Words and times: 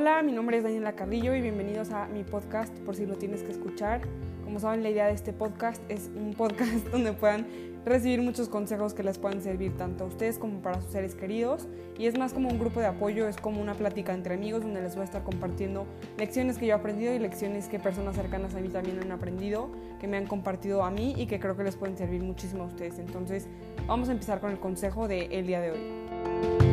Hola, 0.00 0.22
mi 0.22 0.30
nombre 0.30 0.56
es 0.56 0.62
Daniela 0.62 0.92
Carrillo 0.92 1.34
y 1.34 1.40
bienvenidos 1.40 1.90
a 1.90 2.06
mi 2.06 2.22
podcast 2.22 2.72
por 2.86 2.94
si 2.94 3.04
lo 3.04 3.16
tienes 3.16 3.42
que 3.42 3.50
escuchar. 3.50 4.00
Como 4.44 4.60
saben, 4.60 4.84
la 4.84 4.90
idea 4.90 5.08
de 5.08 5.12
este 5.12 5.32
podcast 5.32 5.82
es 5.88 6.08
un 6.14 6.34
podcast 6.34 6.86
donde 6.92 7.12
puedan 7.12 7.48
recibir 7.84 8.22
muchos 8.22 8.48
consejos 8.48 8.94
que 8.94 9.02
les 9.02 9.18
puedan 9.18 9.42
servir 9.42 9.76
tanto 9.76 10.04
a 10.04 10.06
ustedes 10.06 10.38
como 10.38 10.62
para 10.62 10.80
sus 10.80 10.92
seres 10.92 11.16
queridos. 11.16 11.66
Y 11.98 12.06
es 12.06 12.16
más 12.16 12.32
como 12.32 12.48
un 12.48 12.60
grupo 12.60 12.78
de 12.78 12.86
apoyo, 12.86 13.26
es 13.26 13.38
como 13.38 13.60
una 13.60 13.74
plática 13.74 14.14
entre 14.14 14.34
amigos 14.34 14.62
donde 14.62 14.82
les 14.82 14.94
voy 14.94 15.02
a 15.02 15.06
estar 15.06 15.24
compartiendo 15.24 15.84
lecciones 16.16 16.58
que 16.58 16.66
yo 16.66 16.74
he 16.74 16.78
aprendido 16.78 17.12
y 17.12 17.18
lecciones 17.18 17.66
que 17.66 17.80
personas 17.80 18.14
cercanas 18.14 18.54
a 18.54 18.60
mí 18.60 18.68
también 18.68 19.00
han 19.02 19.10
aprendido, 19.10 19.68
que 19.98 20.06
me 20.06 20.16
han 20.16 20.28
compartido 20.28 20.84
a 20.84 20.92
mí 20.92 21.16
y 21.18 21.26
que 21.26 21.40
creo 21.40 21.56
que 21.56 21.64
les 21.64 21.74
pueden 21.74 21.98
servir 21.98 22.22
muchísimo 22.22 22.62
a 22.62 22.66
ustedes. 22.66 23.00
Entonces, 23.00 23.48
vamos 23.88 24.08
a 24.10 24.12
empezar 24.12 24.38
con 24.38 24.52
el 24.52 24.60
consejo 24.60 25.08
del 25.08 25.44
día 25.44 25.60
de 25.60 25.72
hoy. 25.72 26.67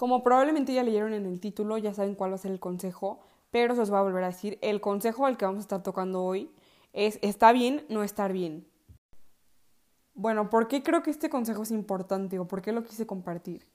Como 0.00 0.22
probablemente 0.22 0.72
ya 0.72 0.82
leyeron 0.82 1.12
en 1.12 1.26
el 1.26 1.40
título, 1.40 1.76
ya 1.76 1.92
saben 1.92 2.14
cuál 2.14 2.30
va 2.30 2.36
a 2.36 2.38
ser 2.38 2.52
el 2.52 2.58
consejo, 2.58 3.20
pero 3.50 3.74
se 3.74 3.82
os 3.82 3.92
va 3.92 3.98
a 3.98 4.02
volver 4.02 4.24
a 4.24 4.28
decir, 4.28 4.58
el 4.62 4.80
consejo 4.80 5.26
al 5.26 5.36
que 5.36 5.44
vamos 5.44 5.58
a 5.58 5.60
estar 5.60 5.82
tocando 5.82 6.24
hoy 6.24 6.50
es 6.94 7.18
está 7.20 7.52
bien 7.52 7.84
no 7.90 8.02
estar 8.02 8.32
bien. 8.32 8.66
Bueno, 10.14 10.48
¿por 10.48 10.68
qué 10.68 10.82
creo 10.82 11.02
que 11.02 11.10
este 11.10 11.28
consejo 11.28 11.64
es 11.64 11.70
importante 11.70 12.38
o 12.38 12.48
por 12.48 12.62
qué 12.62 12.72
lo 12.72 12.82
quise 12.82 13.06
compartir? 13.06 13.66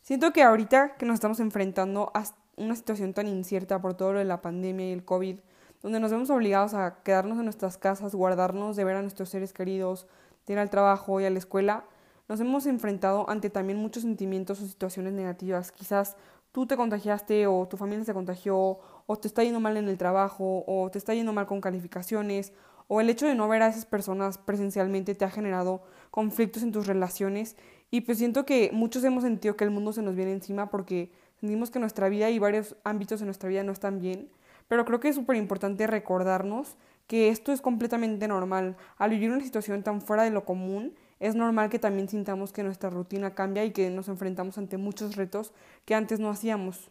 Siento 0.00 0.32
que 0.32 0.44
ahorita 0.44 0.94
que 0.94 1.06
nos 1.06 1.14
estamos 1.14 1.40
enfrentando 1.40 2.12
a 2.14 2.22
una 2.56 2.76
situación 2.76 3.12
tan 3.12 3.26
incierta 3.26 3.80
por 3.80 3.94
todo 3.94 4.12
lo 4.12 4.20
de 4.20 4.26
la 4.26 4.42
pandemia 4.42 4.90
y 4.90 4.92
el 4.92 5.04
COVID, 5.04 5.40
donde 5.82 5.98
nos 5.98 6.12
vemos 6.12 6.30
obligados 6.30 6.74
a 6.74 7.02
quedarnos 7.02 7.36
en 7.38 7.46
nuestras 7.46 7.78
casas, 7.78 8.14
guardarnos 8.14 8.76
de 8.76 8.84
ver 8.84 8.94
a 8.94 9.02
nuestros 9.02 9.28
seres 9.28 9.52
queridos, 9.52 10.06
de 10.46 10.52
ir 10.52 10.60
al 10.60 10.70
trabajo 10.70 11.20
y 11.20 11.24
a 11.24 11.30
la 11.30 11.38
escuela, 11.38 11.84
nos 12.28 12.40
hemos 12.40 12.66
enfrentado 12.66 13.28
ante 13.28 13.50
también 13.50 13.78
muchos 13.78 14.02
sentimientos 14.02 14.60
o 14.60 14.66
situaciones 14.66 15.12
negativas. 15.12 15.72
Quizás 15.72 16.16
tú 16.52 16.66
te 16.66 16.76
contagiaste 16.76 17.46
o 17.46 17.66
tu 17.68 17.76
familia 17.76 18.04
se 18.04 18.14
contagió 18.14 18.78
o 19.06 19.16
te 19.16 19.28
está 19.28 19.42
yendo 19.42 19.60
mal 19.60 19.76
en 19.76 19.88
el 19.88 19.98
trabajo 19.98 20.64
o 20.66 20.90
te 20.90 20.98
está 20.98 21.14
yendo 21.14 21.32
mal 21.32 21.46
con 21.46 21.60
calificaciones 21.60 22.52
o 22.88 23.00
el 23.00 23.10
hecho 23.10 23.26
de 23.26 23.34
no 23.34 23.48
ver 23.48 23.62
a 23.62 23.68
esas 23.68 23.86
personas 23.86 24.38
presencialmente 24.38 25.14
te 25.14 25.24
ha 25.24 25.30
generado 25.30 25.82
conflictos 26.10 26.62
en 26.62 26.72
tus 26.72 26.86
relaciones 26.86 27.56
y 27.90 28.02
pues 28.02 28.18
siento 28.18 28.44
que 28.44 28.70
muchos 28.72 29.04
hemos 29.04 29.22
sentido 29.22 29.56
que 29.56 29.64
el 29.64 29.70
mundo 29.70 29.92
se 29.92 30.02
nos 30.02 30.14
viene 30.14 30.32
encima 30.32 30.70
porque 30.70 31.12
sentimos 31.40 31.70
que 31.70 31.78
nuestra 31.78 32.08
vida 32.08 32.30
y 32.30 32.38
varios 32.38 32.76
ámbitos 32.84 33.20
de 33.20 33.26
nuestra 33.26 33.48
vida 33.48 33.62
no 33.62 33.72
están 33.72 34.00
bien, 34.00 34.28
pero 34.68 34.84
creo 34.84 35.00
que 35.00 35.08
es 35.08 35.14
súper 35.14 35.36
importante 35.36 35.86
recordarnos 35.86 36.76
que 37.06 37.28
esto 37.28 37.52
es 37.52 37.60
completamente 37.60 38.28
normal. 38.28 38.76
Al 38.96 39.10
vivir 39.10 39.30
una 39.30 39.42
situación 39.42 39.82
tan 39.82 40.00
fuera 40.00 40.22
de 40.22 40.30
lo 40.30 40.44
común, 40.44 40.94
es 41.24 41.34
normal 41.34 41.70
que 41.70 41.78
también 41.78 42.06
sintamos 42.06 42.52
que 42.52 42.62
nuestra 42.62 42.90
rutina 42.90 43.34
cambia 43.34 43.64
y 43.64 43.70
que 43.70 43.88
nos 43.88 44.08
enfrentamos 44.08 44.58
ante 44.58 44.76
muchos 44.76 45.16
retos 45.16 45.54
que 45.86 45.94
antes 45.94 46.20
no 46.20 46.28
hacíamos. 46.28 46.90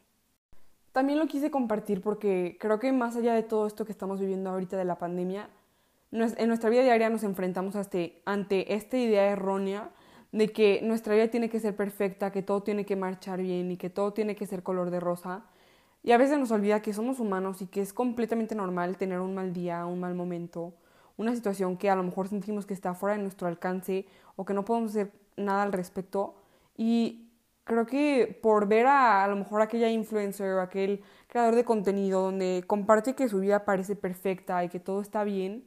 También 0.92 1.20
lo 1.20 1.28
quise 1.28 1.52
compartir 1.52 2.02
porque 2.02 2.58
creo 2.60 2.80
que 2.80 2.92
más 2.92 3.16
allá 3.16 3.36
de 3.36 3.44
todo 3.44 3.68
esto 3.68 3.86
que 3.86 3.92
estamos 3.92 4.20
viviendo 4.20 4.50
ahorita 4.50 4.76
de 4.76 4.86
la 4.86 4.98
pandemia, 4.98 5.50
en 6.12 6.48
nuestra 6.48 6.72
vida 6.72 6.82
diaria 6.82 7.12
nos 7.12 7.24
enfrentamos 7.24 7.76
ante 7.76 8.74
esta 8.74 8.98
idea 8.98 9.26
errónea 9.28 9.92
de 10.32 10.52
que 10.52 10.82
nuestra 10.82 11.14
vida 11.14 11.28
tiene 11.28 11.48
que 11.48 11.60
ser 11.60 11.76
perfecta, 11.76 12.32
que 12.32 12.42
todo 12.42 12.64
tiene 12.64 12.88
que 12.88 12.96
marchar 12.96 13.40
bien 13.40 13.70
y 13.72 13.78
que 13.78 13.92
todo 13.92 14.14
tiene 14.14 14.36
que 14.36 14.48
ser 14.48 14.64
color 14.64 14.90
de 14.90 15.00
rosa. 15.00 15.46
Y 16.02 16.12
a 16.12 16.18
veces 16.18 16.40
nos 16.40 16.50
olvida 16.50 16.82
que 16.82 16.92
somos 16.92 17.20
humanos 17.20 17.62
y 17.62 17.68
que 17.68 17.82
es 17.82 17.94
completamente 17.94 18.56
normal 18.56 18.98
tener 18.98 19.20
un 19.20 19.36
mal 19.36 19.54
día, 19.54 19.86
un 19.86 20.00
mal 20.00 20.16
momento, 20.16 20.74
una 21.18 21.36
situación 21.36 21.78
que 21.78 21.90
a 21.90 21.96
lo 21.96 22.04
mejor 22.04 22.28
sentimos 22.28 22.66
que 22.66 22.74
está 22.74 22.94
fuera 22.94 23.16
de 23.16 23.22
nuestro 23.22 23.48
alcance 23.48 24.06
o 24.36 24.46
que 24.46 24.54
no 24.54 24.66
podemos 24.66 24.92
hacer 24.92 25.12
nada 25.38 25.64
al 25.64 25.74
respecto. 25.74 26.36
Y 26.78 27.30
creo 27.64 27.86
que 27.86 28.40
por 28.42 28.68
ver 28.68 28.88
a 28.88 29.24
a 29.24 29.28
lo 29.28 29.36
mejor 29.36 29.62
aquella 29.62 29.90
influencer 29.90 30.54
o 30.54 30.62
aquel 30.62 31.02
creador 31.28 31.56
de 31.56 31.64
contenido 31.64 32.22
donde 32.22 32.64
comparte 32.68 33.16
que 33.16 33.30
su 33.30 33.40
vida 33.40 33.66
parece 33.66 33.96
perfecta 33.96 34.64
y 34.64 34.70
que 34.70 34.80
todo 34.80 35.02
está 35.02 35.24
bien, 35.24 35.64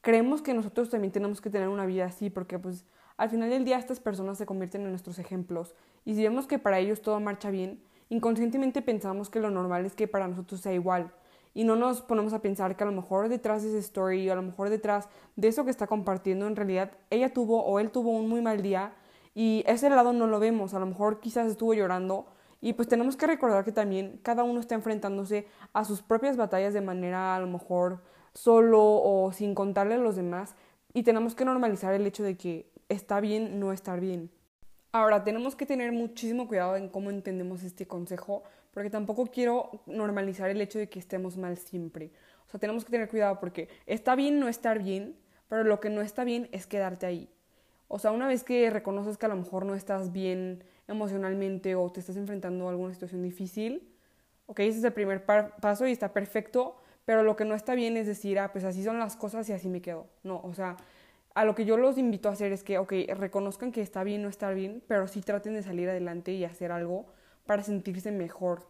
creemos 0.00 0.42
que 0.42 0.54
nosotros 0.54 0.90
también 0.90 1.12
tenemos 1.12 1.40
que 1.40 1.50
tener 1.50 1.68
una 1.68 1.86
vida 1.86 2.06
así 2.06 2.30
porque 2.30 2.58
pues 2.58 2.84
al 3.16 3.30
final 3.30 3.50
del 3.50 3.64
día 3.64 3.78
estas 3.78 4.00
personas 4.00 4.38
se 4.38 4.46
convierten 4.46 4.82
en 4.82 4.90
nuestros 4.90 5.18
ejemplos 5.18 5.74
y 6.04 6.14
si 6.14 6.22
vemos 6.22 6.46
que 6.46 6.58
para 6.58 6.78
ellos 6.78 7.02
todo 7.02 7.18
marcha 7.20 7.50
bien, 7.50 7.82
inconscientemente 8.08 8.82
pensamos 8.82 9.30
que 9.30 9.40
lo 9.40 9.50
normal 9.50 9.86
es 9.86 9.94
que 9.94 10.08
para 10.08 10.28
nosotros 10.28 10.60
sea 10.60 10.72
igual 10.72 11.12
y 11.54 11.64
no 11.64 11.76
nos 11.76 12.00
ponemos 12.00 12.32
a 12.32 12.40
pensar 12.40 12.76
que 12.76 12.84
a 12.84 12.86
lo 12.86 12.92
mejor 12.92 13.28
detrás 13.28 13.62
de 13.62 13.70
esa 13.70 13.78
story 13.78 14.28
o 14.28 14.32
a 14.32 14.36
lo 14.36 14.42
mejor 14.42 14.70
detrás 14.70 15.08
de 15.36 15.48
eso 15.48 15.64
que 15.64 15.70
está 15.70 15.86
compartiendo 15.86 16.46
en 16.46 16.56
realidad 16.56 16.92
ella 17.10 17.32
tuvo 17.32 17.64
o 17.64 17.78
él 17.78 17.90
tuvo 17.90 18.10
un 18.10 18.28
muy 18.28 18.40
mal 18.40 18.62
día 18.62 18.92
y 19.34 19.64
ese 19.66 19.88
lado 19.88 20.12
no 20.12 20.26
lo 20.26 20.38
vemos, 20.40 20.74
a 20.74 20.78
lo 20.78 20.86
mejor 20.86 21.20
quizás 21.20 21.46
estuvo 21.48 21.74
llorando 21.74 22.26
y 22.60 22.74
pues 22.74 22.88
tenemos 22.88 23.16
que 23.16 23.26
recordar 23.26 23.64
que 23.64 23.72
también 23.72 24.20
cada 24.22 24.44
uno 24.44 24.60
está 24.60 24.74
enfrentándose 24.74 25.46
a 25.72 25.84
sus 25.84 26.02
propias 26.02 26.36
batallas 26.36 26.74
de 26.74 26.80
manera 26.80 27.34
a 27.34 27.40
lo 27.40 27.46
mejor 27.46 28.02
solo 28.34 28.82
o 28.82 29.32
sin 29.32 29.54
contarle 29.54 29.94
a 29.94 29.98
los 29.98 30.16
demás 30.16 30.54
y 30.94 31.02
tenemos 31.02 31.34
que 31.34 31.44
normalizar 31.44 31.94
el 31.94 32.06
hecho 32.06 32.22
de 32.22 32.36
que 32.36 32.70
está 32.88 33.20
bien 33.20 33.58
no 33.58 33.72
estar 33.72 34.00
bien. 34.00 34.30
Ahora, 34.94 35.24
tenemos 35.24 35.56
que 35.56 35.64
tener 35.64 35.90
muchísimo 35.90 36.46
cuidado 36.46 36.76
en 36.76 36.90
cómo 36.90 37.08
entendemos 37.08 37.62
este 37.62 37.86
consejo 37.86 38.42
porque 38.72 38.90
tampoco 38.90 39.26
quiero 39.26 39.82
normalizar 39.86 40.50
el 40.50 40.60
hecho 40.60 40.78
de 40.78 40.88
que 40.88 40.98
estemos 40.98 41.36
mal 41.36 41.56
siempre. 41.56 42.10
O 42.46 42.50
sea, 42.50 42.58
tenemos 42.58 42.84
que 42.84 42.90
tener 42.90 43.08
cuidado 43.08 43.38
porque 43.40 43.68
está 43.86 44.14
bien 44.14 44.40
no 44.40 44.48
estar 44.48 44.82
bien, 44.82 45.16
pero 45.48 45.64
lo 45.64 45.80
que 45.80 45.90
no 45.90 46.00
está 46.00 46.24
bien 46.24 46.48
es 46.52 46.66
quedarte 46.66 47.06
ahí. 47.06 47.28
O 47.88 47.98
sea, 47.98 48.10
una 48.10 48.26
vez 48.26 48.42
que 48.42 48.70
reconoces 48.70 49.18
que 49.18 49.26
a 49.26 49.28
lo 49.28 49.36
mejor 49.36 49.66
no 49.66 49.74
estás 49.74 50.12
bien 50.12 50.64
emocionalmente 50.88 51.74
o 51.74 51.90
te 51.90 52.00
estás 52.00 52.16
enfrentando 52.16 52.66
a 52.66 52.70
alguna 52.70 52.92
situación 52.94 53.22
difícil, 53.22 53.92
ok, 54.46 54.60
ese 54.60 54.78
es 54.78 54.84
el 54.84 54.92
primer 54.92 55.24
paso 55.24 55.86
y 55.86 55.92
está 55.92 56.12
perfecto, 56.12 56.76
pero 57.04 57.22
lo 57.22 57.36
que 57.36 57.44
no 57.44 57.54
está 57.54 57.74
bien 57.74 57.96
es 57.96 58.06
decir, 58.06 58.38
ah, 58.38 58.50
pues 58.52 58.64
así 58.64 58.82
son 58.82 58.98
las 58.98 59.16
cosas 59.16 59.48
y 59.50 59.52
así 59.52 59.68
me 59.68 59.82
quedo. 59.82 60.06
No, 60.22 60.40
o 60.42 60.54
sea, 60.54 60.76
a 61.34 61.44
lo 61.44 61.54
que 61.54 61.64
yo 61.64 61.76
los 61.76 61.98
invito 61.98 62.28
a 62.28 62.32
hacer 62.32 62.52
es 62.52 62.62
que, 62.62 62.78
ok, 62.78 62.92
reconozcan 63.16 63.72
que 63.72 63.82
está 63.82 64.04
bien 64.04 64.22
no 64.22 64.28
estar 64.28 64.54
bien, 64.54 64.82
pero 64.86 65.06
sí 65.06 65.20
traten 65.20 65.54
de 65.54 65.62
salir 65.62 65.88
adelante 65.88 66.32
y 66.32 66.44
hacer 66.44 66.72
algo 66.72 67.06
para 67.46 67.62
sentirse 67.62 68.10
mejor. 68.10 68.66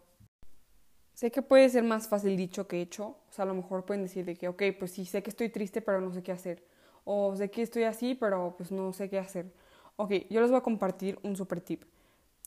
Sé 1.14 1.30
que 1.30 1.42
puede 1.42 1.68
ser 1.68 1.84
más 1.84 2.08
fácil 2.08 2.36
dicho 2.36 2.66
que 2.66 2.80
hecho, 2.80 3.18
o 3.28 3.32
sea, 3.32 3.44
a 3.44 3.48
lo 3.48 3.54
mejor 3.54 3.84
pueden 3.84 4.02
decir 4.02 4.24
de 4.24 4.34
que, 4.34 4.48
ok, 4.48 4.62
pues 4.78 4.92
sí, 4.92 5.04
sé 5.04 5.22
que 5.22 5.30
estoy 5.30 5.50
triste, 5.50 5.82
pero 5.82 6.00
no 6.00 6.12
sé 6.12 6.22
qué 6.22 6.32
hacer, 6.32 6.64
o 7.04 7.36
sé 7.36 7.50
que 7.50 7.62
estoy 7.62 7.84
así, 7.84 8.14
pero 8.14 8.54
pues 8.56 8.72
no 8.72 8.92
sé 8.92 9.08
qué 9.08 9.18
hacer. 9.18 9.52
Ok, 9.96 10.12
yo 10.30 10.40
les 10.40 10.50
voy 10.50 10.58
a 10.58 10.62
compartir 10.62 11.18
un 11.22 11.36
super 11.36 11.60
tip. 11.60 11.84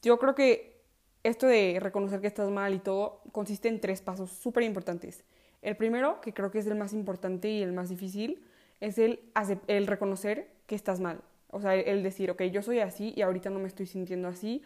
Yo 0.02 0.18
creo 0.18 0.34
que 0.36 0.82
esto 1.24 1.48
de 1.48 1.80
reconocer 1.80 2.22
que 2.22 2.28
estás 2.28 2.50
mal 2.50 2.74
y 2.74 2.80
todo 2.80 3.22
consiste 3.32 3.68
en 3.68 3.80
tres 3.80 4.02
pasos 4.02 4.32
súper 4.32 4.64
importantes. 4.64 5.24
El 5.62 5.76
primero, 5.76 6.22
que 6.22 6.34
creo 6.34 6.52
que 6.52 6.60
es 6.60 6.68
el 6.68 6.76
más 6.76 6.94
importante 6.94 7.50
y 7.50 7.62
el 7.64 7.72
más 7.72 7.90
difícil, 7.90 8.44
es 8.80 8.98
el, 8.98 9.20
el 9.68 9.88
reconocer 9.88 10.52
que 10.68 10.76
estás 10.76 11.00
mal. 11.00 11.22
O 11.50 11.62
sea, 11.62 11.76
el 11.76 12.04
decir, 12.04 12.30
ok, 12.32 12.44
yo 12.44 12.62
soy 12.62 12.80
así 12.80 13.14
y 13.16 13.22
ahorita 13.22 13.50
no 13.50 13.60
me 13.60 13.68
estoy 13.68 13.86
sintiendo 13.86 14.28
así, 14.28 14.62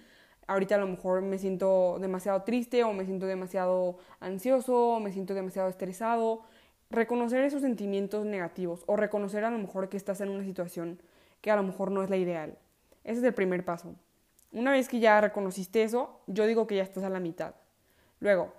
ahorita 0.49 0.75
a 0.75 0.79
lo 0.79 0.87
mejor 0.87 1.21
me 1.21 1.37
siento 1.37 1.97
demasiado 1.99 2.41
triste 2.41 2.83
o 2.83 2.91
me 2.91 3.05
siento 3.05 3.27
demasiado 3.27 3.97
ansioso 4.19 4.95
o 4.95 4.99
me 4.99 5.11
siento 5.11 5.35
demasiado 5.35 5.69
estresado. 5.69 6.41
Reconocer 6.89 7.43
esos 7.43 7.61
sentimientos 7.61 8.25
negativos 8.25 8.83
o 8.87 8.95
reconocer 8.95 9.45
a 9.45 9.51
lo 9.51 9.59
mejor 9.59 9.89
que 9.89 9.97
estás 9.97 10.21
en 10.21 10.29
una 10.29 10.43
situación 10.43 10.99
que 11.41 11.51
a 11.51 11.55
lo 11.55 11.61
mejor 11.61 11.91
no 11.91 12.01
es 12.03 12.09
la 12.09 12.17
ideal. 12.17 12.57
Ese 13.03 13.19
es 13.19 13.23
el 13.23 13.33
primer 13.35 13.63
paso. 13.63 13.93
Una 14.51 14.71
vez 14.71 14.89
que 14.89 14.99
ya 14.99 15.21
reconociste 15.21 15.83
eso, 15.83 16.19
yo 16.25 16.47
digo 16.47 16.66
que 16.66 16.77
ya 16.77 16.83
estás 16.83 17.03
a 17.03 17.09
la 17.09 17.19
mitad. 17.19 17.53
Luego, 18.19 18.51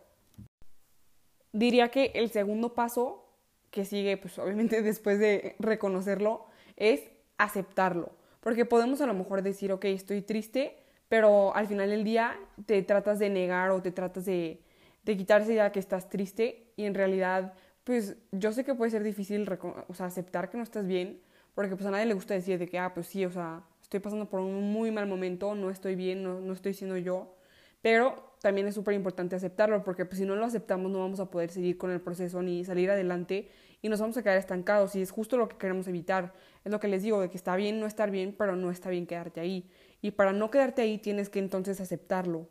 diría 1.53 1.89
que 1.89 2.13
el 2.15 2.31
segundo 2.31 2.75
paso 2.75 3.27
que 3.73 3.85
sigue, 3.85 4.17
pues 4.17 4.39
obviamente 4.39 4.81
después 4.91 5.19
de 5.19 5.57
reconocerlo, 5.59 6.47
es 6.77 7.03
aceptarlo. 7.37 8.13
Porque 8.41 8.65
podemos 8.65 9.01
a 9.01 9.07
lo 9.07 9.15
mejor 9.15 9.43
decir, 9.43 9.73
ok, 9.73 9.87
estoy 9.87 10.23
triste, 10.23 10.79
pero 11.11 11.53
al 11.57 11.67
final 11.67 11.91
del 11.91 12.05
día 12.05 12.39
te 12.67 12.81
tratas 12.85 13.19
de 13.19 13.29
negar 13.31 13.73
o 13.73 13.83
te 13.83 13.91
tratas 13.91 14.25
de, 14.27 14.63
de 15.03 15.17
quitar 15.17 15.45
que 15.73 15.81
estás 15.81 16.09
triste 16.09 16.73
y 16.77 16.85
en 16.85 16.95
realidad, 16.95 17.53
pues 17.83 18.17
yo 18.31 18.53
sé 18.53 18.63
que 18.65 18.77
puede 18.77 18.93
ser 18.93 19.03
difícil 19.03 19.51
o 19.89 19.93
sea, 19.93 20.07
aceptar 20.07 20.51
que 20.51 20.57
no 20.57 20.63
estás 20.63 20.87
bien, 20.87 21.21
porque 21.57 21.75
pues 21.75 21.85
a 21.87 21.91
nadie 21.91 22.07
le 22.07 22.15
gusta 22.15 22.35
decir 22.35 22.61
de 22.61 22.69
que, 22.69 22.79
ah, 22.79 22.95
pues 22.95 23.09
sí, 23.09 23.25
o 23.25 23.31
sea, 23.33 23.65
estoy 23.83 23.99
pasando 23.99 24.31
por 24.31 24.39
un 24.39 24.73
muy 24.73 24.93
mal 24.93 25.09
momento, 25.09 25.57
no 25.57 25.69
estoy 25.71 25.97
bien, 25.97 26.23
no, 26.23 26.39
no 26.41 26.53
estoy 26.53 26.75
siendo 26.75 26.97
yo, 26.97 27.35
pero 27.83 28.37
también 28.41 28.69
es 28.69 28.77
súper 28.77 28.95
importante 28.95 29.35
aceptarlo, 29.35 29.83
porque 29.83 30.05
pues 30.05 30.19
si 30.19 30.25
no 30.25 30.37
lo 30.37 30.45
aceptamos 30.45 30.93
no 30.93 31.01
vamos 31.01 31.19
a 31.19 31.29
poder 31.29 31.51
seguir 31.51 31.77
con 31.77 31.91
el 31.91 32.01
proceso 32.01 32.41
ni 32.41 32.65
salir 32.65 32.89
adelante 32.89 33.51
y 33.83 33.89
nos 33.89 34.01
vamos 34.01 34.17
a 34.17 34.23
quedar 34.23 34.37
estancados 34.37 34.95
y 34.95 35.03
es 35.03 35.11
justo 35.11 35.37
lo 35.37 35.49
que 35.49 35.57
queremos 35.57 35.89
evitar. 35.89 36.35
Es 36.65 36.71
lo 36.71 36.79
que 36.81 36.89
les 36.89 37.03
digo, 37.03 37.21
de 37.21 37.31
que 37.31 37.37
está 37.37 37.57
bien 37.57 37.81
no 37.81 37.87
estar 37.87 38.11
bien, 38.11 38.35
pero 38.37 38.55
no 38.55 38.71
está 38.71 38.91
bien 38.91 39.07
quedarte 39.07 39.41
ahí. 39.41 39.71
Y 40.03 40.13
para 40.13 40.33
no 40.33 40.51
quedarte 40.51 40.83
ahí 40.83 40.99
tienes 40.99 41.29
que 41.29 41.39
entonces 41.39 41.81
aceptarlo. 41.81 42.49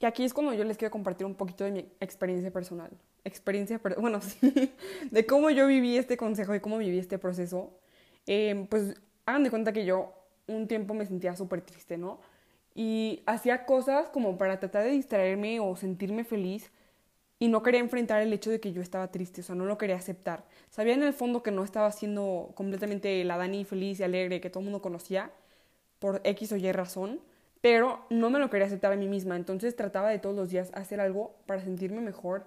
Y 0.00 0.06
aquí 0.06 0.24
es 0.24 0.34
cuando 0.34 0.52
yo 0.52 0.64
les 0.64 0.76
quiero 0.76 0.90
compartir 0.90 1.26
un 1.26 1.34
poquito 1.34 1.64
de 1.64 1.70
mi 1.70 1.92
experiencia 2.00 2.50
personal. 2.50 2.90
Experiencia, 3.24 3.80
bueno, 3.98 4.20
sí, 4.22 4.74
de 5.10 5.26
cómo 5.26 5.50
yo 5.50 5.66
viví 5.66 5.96
este 5.96 6.16
consejo 6.16 6.54
y 6.54 6.60
cómo 6.60 6.78
viví 6.78 6.98
este 6.98 7.18
proceso. 7.18 7.78
Em, 8.26 8.66
pues 8.66 8.94
hagan 9.26 9.44
de 9.44 9.50
cuenta 9.50 9.72
que 9.72 9.84
yo 9.84 10.12
un 10.46 10.66
tiempo 10.68 10.94
me 10.94 11.06
sentía 11.06 11.36
súper 11.36 11.62
triste, 11.62 11.96
¿no? 11.96 12.20
y 12.74 13.22
hacía 13.26 13.66
cosas 13.66 14.08
como 14.10 14.36
para 14.36 14.58
tratar 14.58 14.84
de 14.84 14.90
distraerme 14.90 15.60
o 15.60 15.76
sentirme 15.76 16.24
feliz 16.24 16.72
y 17.38 17.48
no 17.48 17.62
quería 17.62 17.80
enfrentar 17.80 18.20
el 18.22 18.32
hecho 18.32 18.50
de 18.50 18.60
que 18.60 18.72
yo 18.72 18.82
estaba 18.82 19.10
triste, 19.10 19.40
o 19.42 19.44
sea, 19.44 19.54
no 19.54 19.64
lo 19.64 19.78
quería 19.78 19.96
aceptar. 19.96 20.44
Sabía 20.70 20.94
en 20.94 21.02
el 21.02 21.12
fondo 21.12 21.42
que 21.42 21.50
no 21.50 21.62
estaba 21.64 21.90
siendo 21.92 22.52
completamente 22.54 23.22
la 23.24 23.36
Dani 23.36 23.64
feliz 23.64 24.00
y 24.00 24.02
alegre 24.02 24.40
que 24.40 24.50
todo 24.50 24.60
el 24.60 24.64
mundo 24.64 24.82
conocía 24.82 25.30
por 26.04 26.20
X 26.22 26.52
o 26.52 26.56
Y 26.56 26.70
razón, 26.70 27.18
pero 27.62 28.04
no 28.10 28.28
me 28.28 28.38
lo 28.38 28.50
quería 28.50 28.66
aceptar 28.66 28.92
a 28.92 28.96
mí 28.96 29.08
misma, 29.08 29.36
entonces 29.36 29.74
trataba 29.74 30.10
de 30.10 30.18
todos 30.18 30.36
los 30.36 30.50
días 30.50 30.70
hacer 30.74 31.00
algo 31.00 31.34
para 31.46 31.62
sentirme 31.62 32.02
mejor 32.02 32.44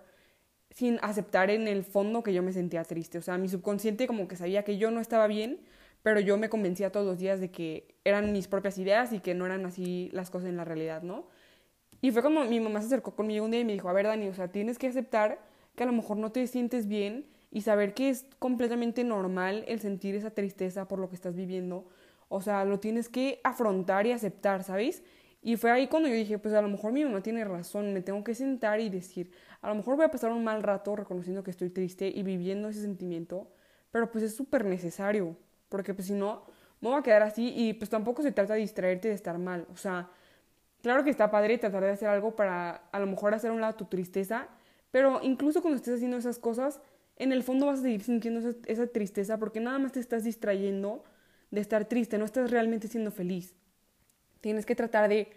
sin 0.69 0.99
aceptar 1.01 1.49
en 1.49 1.67
el 1.67 1.83
fondo 1.83 2.21
que 2.21 2.35
yo 2.35 2.43
me 2.43 2.53
sentía 2.53 2.83
triste, 2.83 3.17
o 3.17 3.23
sea, 3.23 3.39
mi 3.39 3.49
subconsciente 3.49 4.05
como 4.05 4.27
que 4.27 4.35
sabía 4.35 4.61
que 4.61 4.77
yo 4.77 4.91
no 4.91 4.99
estaba 5.01 5.25
bien, 5.25 5.59
pero 6.03 6.19
yo 6.19 6.37
me 6.37 6.49
convencía 6.49 6.91
todos 6.91 7.07
los 7.07 7.17
días 7.17 7.39
de 7.39 7.49
que 7.49 7.95
eran 8.03 8.31
mis 8.31 8.47
propias 8.47 8.77
ideas 8.77 9.11
y 9.11 9.21
que 9.21 9.33
no 9.33 9.47
eran 9.47 9.65
así 9.65 10.11
las 10.13 10.29
cosas 10.29 10.49
en 10.49 10.57
la 10.57 10.63
realidad, 10.63 11.01
¿no? 11.01 11.25
Y 11.99 12.11
fue 12.11 12.21
como 12.21 12.45
mi 12.45 12.59
mamá 12.59 12.81
se 12.81 12.85
acercó 12.85 13.15
conmigo 13.15 13.43
un 13.43 13.49
día 13.49 13.61
y 13.61 13.65
me 13.65 13.73
dijo, 13.73 13.89
a 13.89 13.93
ver, 13.93 14.05
Dani, 14.05 14.27
o 14.27 14.35
sea, 14.35 14.49
tienes 14.49 14.77
que 14.77 14.85
aceptar 14.85 15.39
que 15.75 15.81
a 15.81 15.87
lo 15.87 15.93
mejor 15.93 16.17
no 16.17 16.31
te 16.31 16.45
sientes 16.45 16.87
bien 16.87 17.25
y 17.49 17.61
saber 17.61 17.95
que 17.95 18.11
es 18.11 18.27
completamente 18.37 19.03
normal 19.03 19.65
el 19.67 19.79
sentir 19.79 20.13
esa 20.13 20.29
tristeza 20.29 20.87
por 20.87 20.99
lo 20.99 21.09
que 21.09 21.15
estás 21.15 21.35
viviendo. 21.35 21.87
O 22.29 22.41
sea, 22.41 22.65
lo 22.65 22.79
tienes 22.79 23.09
que 23.09 23.39
afrontar 23.43 24.05
y 24.05 24.11
aceptar, 24.11 24.63
¿sabes? 24.63 25.03
Y 25.41 25.55
fue 25.55 25.71
ahí 25.71 25.87
cuando 25.87 26.09
yo 26.09 26.15
dije, 26.15 26.39
pues 26.39 26.53
a 26.53 26.61
lo 26.61 26.67
mejor 26.67 26.91
mi 26.91 27.05
mamá 27.05 27.21
tiene 27.21 27.45
razón, 27.45 27.93
me 27.93 28.01
tengo 28.01 28.23
que 28.23 28.35
sentar 28.35 28.79
y 28.79 28.89
decir, 28.89 29.31
a 29.61 29.69
lo 29.69 29.75
mejor 29.75 29.95
voy 29.95 30.05
a 30.05 30.11
pasar 30.11 30.31
un 30.31 30.43
mal 30.43 30.63
rato 30.63 30.95
reconociendo 30.95 31.43
que 31.43 31.51
estoy 31.51 31.69
triste 31.69 32.07
y 32.07 32.23
viviendo 32.23 32.69
ese 32.69 32.81
sentimiento, 32.81 33.49
pero 33.91 34.11
pues 34.11 34.23
es 34.23 34.35
súper 34.35 34.65
necesario 34.65 35.37
porque 35.69 35.93
pues 35.93 36.07
si 36.07 36.13
no, 36.13 36.45
me 36.81 36.89
voy 36.89 36.99
a 36.99 37.03
quedar 37.03 37.23
así 37.23 37.53
y 37.55 37.73
pues 37.73 37.89
tampoco 37.89 38.21
se 38.21 38.31
trata 38.31 38.55
de 38.55 38.61
distraerte 38.61 39.07
de 39.09 39.13
estar 39.13 39.37
mal, 39.37 39.65
o 39.71 39.77
sea, 39.77 40.09
claro 40.81 41.03
que 41.03 41.09
está 41.11 41.31
padre 41.31 41.57
tratar 41.57 41.83
de 41.83 41.91
hacer 41.91 42.09
algo 42.09 42.35
para 42.35 42.87
a 42.91 42.99
lo 42.99 43.07
mejor 43.07 43.33
hacer 43.33 43.51
a 43.51 43.53
un 43.53 43.61
lado 43.61 43.75
tu 43.75 43.85
tristeza, 43.85 44.47
pero 44.91 45.19
incluso 45.23 45.61
cuando 45.61 45.77
estés 45.77 45.95
haciendo 45.95 46.17
esas 46.17 46.39
cosas, 46.39 46.81
en 47.15 47.31
el 47.31 47.43
fondo 47.43 47.67
vas 47.67 47.79
a 47.79 47.83
seguir 47.83 48.03
sintiendo 48.03 48.41
esa, 48.41 48.57
esa 48.65 48.87
tristeza 48.87 49.37
porque 49.37 49.59
nada 49.59 49.79
más 49.79 49.93
te 49.93 49.99
estás 49.99 50.23
distrayendo 50.23 51.03
de 51.51 51.61
estar 51.61 51.85
triste, 51.85 52.17
no 52.17 52.25
estás 52.25 52.51
realmente 52.51 52.87
siendo 52.87 53.11
feliz. 53.11 53.55
Tienes 54.41 54.65
que 54.65 54.75
tratar 54.75 55.09
de, 55.09 55.31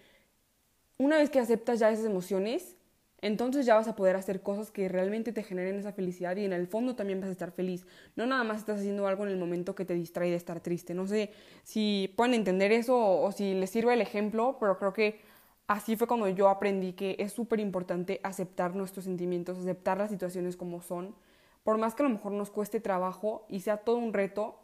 una 0.98 1.16
vez 1.16 1.30
que 1.30 1.38
aceptas 1.38 1.78
ya 1.78 1.90
esas 1.90 2.04
emociones, 2.04 2.76
entonces 3.22 3.66
ya 3.66 3.74
vas 3.74 3.86
a 3.86 3.96
poder 3.96 4.16
hacer 4.16 4.42
cosas 4.42 4.70
que 4.70 4.88
realmente 4.88 5.32
te 5.32 5.42
generen 5.42 5.78
esa 5.78 5.92
felicidad 5.92 6.36
y 6.36 6.44
en 6.44 6.54
el 6.54 6.66
fondo 6.66 6.96
también 6.96 7.20
vas 7.20 7.28
a 7.28 7.32
estar 7.32 7.52
feliz. 7.52 7.86
No 8.16 8.26
nada 8.26 8.44
más 8.44 8.58
estás 8.58 8.78
haciendo 8.78 9.06
algo 9.06 9.24
en 9.24 9.30
el 9.30 9.38
momento 9.38 9.74
que 9.74 9.84
te 9.84 9.94
distrae 9.94 10.30
de 10.30 10.36
estar 10.36 10.60
triste. 10.60 10.94
No 10.94 11.06
sé 11.06 11.30
si 11.62 12.12
pueden 12.16 12.34
entender 12.34 12.72
eso 12.72 12.98
o, 12.98 13.30
si 13.32 13.54
les 13.54 13.68
sirve 13.70 13.92
el 13.92 14.00
ejemplo, 14.00 14.56
pero 14.58 14.78
creo 14.78 14.92
que 14.94 15.20
así 15.66 15.96
fue 15.96 16.06
cuando 16.06 16.28
yo 16.28 16.48
aprendí 16.48 16.94
que 16.94 17.16
es 17.18 17.32
súper 17.32 17.60
importante 17.60 18.20
aceptar 18.22 18.74
nuestros 18.74 19.04
sentimientos, 19.04 19.58
aceptar 19.58 19.98
las 19.98 20.10
situaciones 20.10 20.56
como 20.56 20.80
son. 20.80 21.14
Por 21.62 21.76
más 21.76 21.94
que 21.94 22.02
a 22.02 22.08
lo 22.08 22.14
mejor 22.14 22.32
nos 22.32 22.50
cueste 22.50 22.80
trabajo 22.80 23.44
y 23.50 23.60
sea 23.60 23.78
todo 23.78 23.96
un 23.98 24.14
reto, 24.14 24.58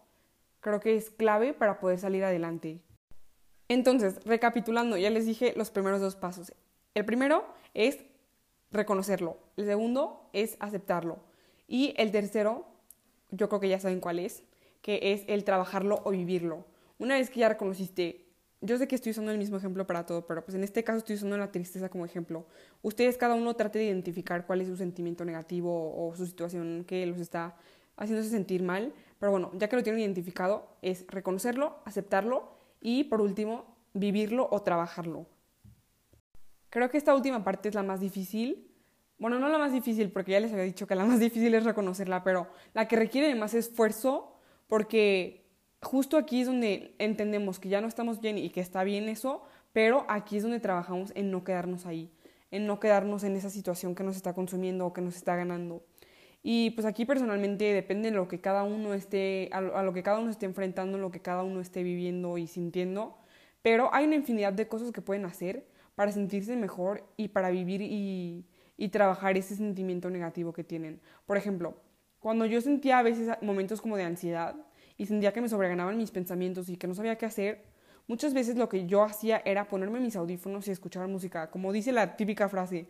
creo 0.60 0.80
que 0.80 0.96
es 0.96 1.10
clave 1.10 1.54
para 1.54 1.80
poder 1.80 1.98
salir 1.98 2.24
adelante. 2.24 2.80
Entonces, 3.68 4.24
recapitulando, 4.24 4.96
ya 4.96 5.10
les 5.10 5.26
dije 5.26 5.52
los 5.56 5.70
primeros 5.70 6.00
dos 6.00 6.16
pasos. 6.16 6.52
El 6.94 7.04
primero 7.04 7.44
es 7.74 7.98
reconocerlo. 8.70 9.38
El 9.56 9.66
segundo 9.66 10.30
es 10.32 10.56
aceptarlo. 10.60 11.18
Y 11.66 11.94
el 11.96 12.12
tercero, 12.12 12.66
yo 13.30 13.48
creo 13.48 13.60
que 13.60 13.68
ya 13.68 13.80
saben 13.80 14.00
cuál 14.00 14.18
es, 14.18 14.44
que 14.82 15.12
es 15.12 15.24
el 15.26 15.44
trabajarlo 15.44 16.00
o 16.04 16.10
vivirlo. 16.10 16.64
Una 16.98 17.16
vez 17.16 17.28
que 17.28 17.40
ya 17.40 17.48
reconociste, 17.48 18.26
yo 18.60 18.78
sé 18.78 18.88
que 18.88 18.94
estoy 18.94 19.10
usando 19.10 19.32
el 19.32 19.38
mismo 19.38 19.56
ejemplo 19.56 19.86
para 19.86 20.06
todo, 20.06 20.26
pero 20.26 20.44
pues 20.44 20.54
en 20.54 20.64
este 20.64 20.82
caso 20.84 20.98
estoy 20.98 21.16
usando 21.16 21.36
la 21.36 21.52
tristeza 21.52 21.88
como 21.88 22.04
ejemplo. 22.04 22.46
Ustedes 22.82 23.16
cada 23.16 23.34
uno 23.34 23.54
trate 23.54 23.78
de 23.78 23.86
identificar 23.86 24.46
cuál 24.46 24.60
es 24.60 24.68
su 24.68 24.76
sentimiento 24.76 25.24
negativo 25.24 25.94
o 25.96 26.14
su 26.16 26.24
situación 26.26 26.84
que 26.86 27.04
los 27.06 27.18
está 27.18 27.56
haciéndose 27.96 28.30
sentir 28.30 28.62
mal. 28.62 28.94
Pero 29.18 29.32
bueno, 29.32 29.50
ya 29.54 29.68
que 29.68 29.76
lo 29.76 29.82
tienen 29.82 30.00
identificado, 30.00 30.68
es 30.82 31.06
reconocerlo, 31.08 31.78
aceptarlo 31.84 32.56
y 32.80 33.04
por 33.04 33.20
último, 33.20 33.76
vivirlo 33.94 34.48
o 34.50 34.62
trabajarlo. 34.62 35.26
Creo 36.70 36.90
que 36.90 36.98
esta 36.98 37.14
última 37.14 37.42
parte 37.42 37.68
es 37.68 37.74
la 37.74 37.82
más 37.82 38.00
difícil. 38.00 38.70
Bueno, 39.18 39.38
no 39.38 39.48
la 39.48 39.58
más 39.58 39.72
difícil, 39.72 40.10
porque 40.10 40.32
ya 40.32 40.40
les 40.40 40.52
había 40.52 40.64
dicho 40.64 40.86
que 40.86 40.94
la 40.94 41.04
más 41.06 41.20
difícil 41.26 41.54
es 41.54 41.64
reconocerla, 41.64 42.22
pero 42.22 42.48
la 42.74 42.86
que 42.86 42.96
requiere 42.96 43.34
más 43.34 43.54
esfuerzo, 43.54 44.34
porque 44.66 45.46
justo 45.80 46.18
aquí 46.18 46.42
es 46.42 46.46
donde 46.46 46.94
entendemos 46.98 47.58
que 47.58 47.68
ya 47.68 47.80
no 47.80 47.88
estamos 47.88 48.20
bien 48.20 48.36
y 48.38 48.50
que 48.50 48.60
está 48.60 48.84
bien 48.84 49.08
eso, 49.08 49.42
pero 49.72 50.04
aquí 50.08 50.36
es 50.36 50.42
donde 50.42 50.60
trabajamos 50.60 51.12
en 51.14 51.30
no 51.30 51.44
quedarnos 51.44 51.86
ahí, 51.86 52.10
en 52.50 52.66
no 52.66 52.80
quedarnos 52.80 53.24
en 53.24 53.36
esa 53.36 53.50
situación 53.50 53.94
que 53.94 54.04
nos 54.04 54.16
está 54.16 54.34
consumiendo 54.34 54.86
o 54.86 54.92
que 54.92 55.00
nos 55.00 55.16
está 55.16 55.36
ganando. 55.36 55.82
Y 56.48 56.70
pues 56.70 56.86
aquí 56.86 57.04
personalmente 57.04 57.64
depende 57.64 58.12
de 58.12 58.16
lo 58.16 58.28
que 58.28 58.40
cada 58.40 58.62
uno 58.62 58.94
esté, 58.94 59.50
a 59.50 59.82
lo 59.82 59.92
que 59.92 60.04
cada 60.04 60.20
uno 60.20 60.30
esté 60.30 60.46
enfrentando, 60.46 60.96
lo 60.96 61.10
que 61.10 61.18
cada 61.18 61.42
uno 61.42 61.60
esté 61.60 61.82
viviendo 61.82 62.38
y 62.38 62.46
sintiendo, 62.46 63.18
pero 63.62 63.92
hay 63.92 64.06
una 64.06 64.14
infinidad 64.14 64.52
de 64.52 64.68
cosas 64.68 64.92
que 64.92 65.02
pueden 65.02 65.24
hacer 65.24 65.66
para 65.96 66.12
sentirse 66.12 66.54
mejor 66.54 67.04
y 67.16 67.26
para 67.26 67.50
vivir 67.50 67.82
y, 67.82 68.44
y 68.76 68.88
trabajar 68.90 69.36
ese 69.36 69.56
sentimiento 69.56 70.08
negativo 70.08 70.52
que 70.52 70.62
tienen. 70.62 71.00
Por 71.26 71.36
ejemplo, 71.36 71.80
cuando 72.20 72.46
yo 72.46 72.60
sentía 72.60 73.00
a 73.00 73.02
veces 73.02 73.28
momentos 73.42 73.80
como 73.80 73.96
de 73.96 74.04
ansiedad 74.04 74.54
y 74.96 75.06
sentía 75.06 75.32
que 75.32 75.40
me 75.40 75.48
sobreganaban 75.48 75.98
mis 75.98 76.12
pensamientos 76.12 76.68
y 76.68 76.76
que 76.76 76.86
no 76.86 76.94
sabía 76.94 77.18
qué 77.18 77.26
hacer, 77.26 77.64
muchas 78.06 78.34
veces 78.34 78.54
lo 78.54 78.68
que 78.68 78.86
yo 78.86 79.02
hacía 79.02 79.42
era 79.44 79.66
ponerme 79.66 79.98
mis 79.98 80.14
audífonos 80.14 80.68
y 80.68 80.70
escuchar 80.70 81.08
música. 81.08 81.50
Como 81.50 81.72
dice 81.72 81.90
la 81.90 82.16
típica 82.16 82.48
frase, 82.48 82.86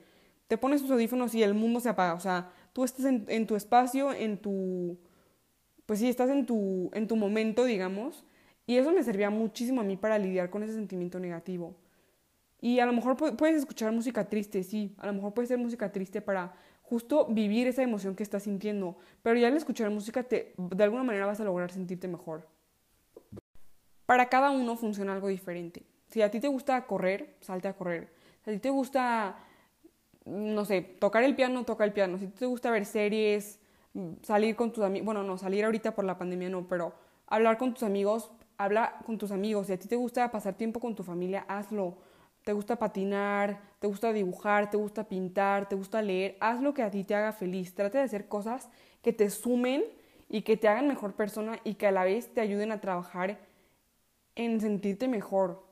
te 0.46 0.58
pones 0.58 0.82
tus 0.82 0.90
audífonos 0.90 1.34
y 1.34 1.42
el 1.42 1.54
mundo 1.54 1.80
se 1.80 1.88
apaga. 1.88 2.12
O 2.12 2.20
sea, 2.20 2.50
tú 2.76 2.84
estás 2.84 3.06
en, 3.06 3.46
tu 3.46 3.56
espacio, 3.56 4.12
en 4.12 4.36
tu... 4.36 4.98
Pues 5.86 5.98
sí, 5.98 6.10
estás 6.10 6.28
en 6.28 6.44
tu, 6.44 6.90
en 6.92 7.08
tu 7.08 7.16
momento, 7.16 7.64
digamos. 7.64 8.22
Y 8.66 8.76
eso 8.76 8.92
me 8.92 9.02
servía 9.02 9.30
muchísimo 9.30 9.80
a 9.80 9.84
mí 9.84 9.96
para 9.96 10.18
lidiar 10.18 10.50
con 10.50 10.62
ese 10.62 10.74
sentimiento 10.74 11.18
negativo. 11.18 11.74
Y 12.60 12.80
a 12.80 12.84
lo 12.84 12.92
mejor 12.92 13.16
puedes 13.16 13.56
escuchar 13.56 13.92
música 13.92 14.28
triste, 14.28 14.62
sí, 14.62 14.94
a 14.98 15.06
lo 15.06 15.14
mejor 15.14 15.32
puede 15.32 15.48
ser 15.48 15.56
música 15.56 15.90
triste 15.90 16.20
para 16.20 16.52
justo 16.82 17.26
vivir 17.30 17.66
esa 17.66 17.82
emoción 17.82 18.14
que 18.14 18.22
estás 18.22 18.42
sintiendo, 18.42 18.98
pero 19.22 19.38
ya 19.38 19.48
al 19.48 19.56
escuchar 19.56 19.88
música 19.88 20.22
te, 20.22 20.52
de 20.58 20.84
alguna 20.84 21.02
manera 21.02 21.24
vas 21.24 21.40
a 21.40 21.44
lograr 21.44 21.70
sentirte 21.70 22.08
mejor. 22.08 22.46
Para 24.04 24.28
cada 24.28 24.50
uno 24.50 24.76
funciona 24.76 25.14
algo 25.14 25.28
diferente. 25.28 25.86
Si 26.08 26.20
a 26.20 26.30
ti 26.30 26.40
te 26.40 26.48
gusta 26.48 26.86
correr, 26.86 27.36
salte 27.40 27.68
a 27.68 27.72
correr. 27.72 28.12
Si 28.44 28.50
a 28.50 28.52
ti 28.52 28.58
te 28.58 28.68
gusta, 28.68 29.36
no 30.26 30.64
sé, 30.64 30.82
tocar 30.82 31.24
el 31.24 31.34
piano, 31.34 31.64
toca 31.64 31.84
el 31.84 31.92
piano. 31.92 32.18
Si 32.18 32.26
te 32.26 32.46
gusta 32.46 32.70
ver 32.70 32.84
series, 32.84 33.58
salir 34.22 34.56
con 34.56 34.72
tus 34.72 34.84
amigos, 34.84 35.06
bueno, 35.06 35.22
no, 35.22 35.38
salir 35.38 35.64
ahorita 35.64 35.94
por 35.94 36.04
la 36.04 36.18
pandemia 36.18 36.50
no, 36.50 36.68
pero 36.68 36.92
hablar 37.26 37.56
con 37.56 37.72
tus 37.72 37.82
amigos, 37.82 38.30
habla 38.58 38.98
con 39.06 39.16
tus 39.16 39.30
amigos. 39.30 39.68
Si 39.68 39.72
a 39.72 39.78
ti 39.78 39.88
te 39.88 39.96
gusta 39.96 40.30
pasar 40.30 40.54
tiempo 40.54 40.80
con 40.80 40.94
tu 40.94 41.02
familia, 41.02 41.46
hazlo 41.48 41.96
te 42.46 42.52
gusta 42.52 42.76
patinar, 42.76 43.60
te 43.80 43.88
gusta 43.88 44.12
dibujar, 44.12 44.70
te 44.70 44.76
gusta 44.76 45.08
pintar, 45.08 45.68
te 45.68 45.74
gusta 45.74 46.00
leer, 46.00 46.36
haz 46.38 46.62
lo 46.62 46.74
que 46.74 46.84
a 46.84 46.92
ti 46.92 47.02
te 47.02 47.16
haga 47.16 47.32
feliz. 47.32 47.74
Trata 47.74 47.98
de 47.98 48.04
hacer 48.04 48.28
cosas 48.28 48.68
que 49.02 49.12
te 49.12 49.30
sumen 49.30 49.82
y 50.28 50.42
que 50.42 50.56
te 50.56 50.68
hagan 50.68 50.86
mejor 50.86 51.14
persona 51.14 51.58
y 51.64 51.74
que 51.74 51.88
a 51.88 51.90
la 51.90 52.04
vez 52.04 52.32
te 52.32 52.40
ayuden 52.40 52.70
a 52.70 52.80
trabajar 52.80 53.40
en 54.36 54.60
sentirte 54.60 55.08
mejor. 55.08 55.65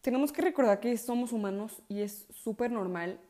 Tenemos 0.00 0.32
que 0.32 0.40
recordar 0.40 0.80
que 0.80 0.96
somos 0.96 1.32
humanos 1.32 1.82
y 1.88 2.00
es 2.00 2.26
súper 2.30 2.70
normal 2.70 3.20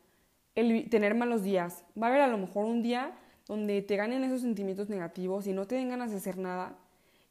el 0.55 0.89
tener 0.89 1.15
malos 1.15 1.43
días. 1.43 1.83
Va 2.01 2.07
a 2.07 2.09
haber 2.09 2.21
a 2.21 2.27
lo 2.27 2.37
mejor 2.37 2.65
un 2.65 2.81
día 2.81 3.11
donde 3.47 3.81
te 3.81 3.97
ganen 3.97 4.23
esos 4.23 4.41
sentimientos 4.41 4.89
negativos 4.89 5.47
y 5.47 5.53
no 5.53 5.67
te 5.67 5.75
den 5.75 5.89
ganas 5.89 6.11
de 6.11 6.17
hacer 6.17 6.37
nada. 6.37 6.77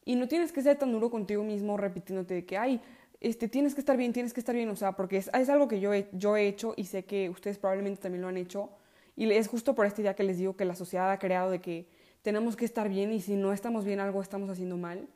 Y 0.05 0.15
no 0.15 0.27
tienes 0.27 0.51
que 0.51 0.61
ser 0.61 0.77
tan 0.77 0.91
duro 0.91 1.09
contigo 1.09 1.43
mismo 1.43 1.77
repitiéndote 1.77 2.35
de 2.35 2.45
que, 2.45 2.57
ay, 2.57 2.81
este, 3.19 3.47
tienes 3.47 3.73
que 3.73 3.81
estar 3.81 3.97
bien, 3.97 4.13
tienes 4.13 4.33
que 4.33 4.39
estar 4.39 4.55
bien, 4.55 4.69
o 4.69 4.75
sea, 4.75 4.93
porque 4.93 5.17
es, 5.17 5.29
es 5.33 5.49
algo 5.49 5.67
que 5.67 5.79
yo 5.79 5.93
he, 5.93 6.07
yo 6.13 6.37
he 6.37 6.47
hecho 6.47 6.73
y 6.75 6.85
sé 6.85 7.05
que 7.05 7.29
ustedes 7.29 7.57
probablemente 7.57 8.01
también 8.01 8.21
lo 8.21 8.27
han 8.27 8.37
hecho. 8.37 8.69
Y 9.15 9.31
es 9.31 9.47
justo 9.47 9.73
por 9.73 9.85
este 9.85 10.03
día 10.03 10.15
que 10.15 10.23
les 10.23 10.37
digo 10.37 10.55
que 10.55 10.65
la 10.65 10.75
sociedad 10.75 11.11
ha 11.11 11.19
creado 11.19 11.51
de 11.51 11.61
que 11.61 11.87
tenemos 12.21 12.55
que 12.55 12.65
estar 12.65 12.89
bien 12.89 13.11
y 13.11 13.21
si 13.21 13.35
no 13.35 13.53
estamos 13.53 13.85
bien 13.85 13.99
algo 13.99 14.21
estamos 14.21 14.49
haciendo 14.49 14.77
mal. 14.77 15.07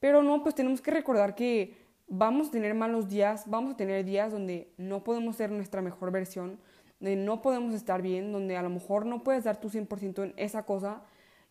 Pero 0.00 0.22
no, 0.22 0.42
pues 0.42 0.54
tenemos 0.54 0.80
que 0.80 0.90
recordar 0.90 1.34
que 1.34 1.81
vamos 2.14 2.48
a 2.48 2.50
tener 2.50 2.74
malos 2.74 3.08
días, 3.08 3.44
vamos 3.46 3.72
a 3.72 3.76
tener 3.76 4.04
días 4.04 4.30
donde 4.30 4.70
no 4.76 5.02
podemos 5.02 5.36
ser 5.36 5.50
nuestra 5.50 5.80
mejor 5.80 6.10
versión, 6.10 6.58
donde 7.00 7.16
no 7.16 7.40
podemos 7.40 7.74
estar 7.74 8.02
bien, 8.02 8.32
donde 8.32 8.54
a 8.58 8.62
lo 8.62 8.68
mejor 8.68 9.06
no 9.06 9.24
puedes 9.24 9.44
dar 9.44 9.58
tu 9.60 9.70
100% 9.70 10.22
en 10.22 10.34
esa 10.36 10.64
cosa 10.64 11.02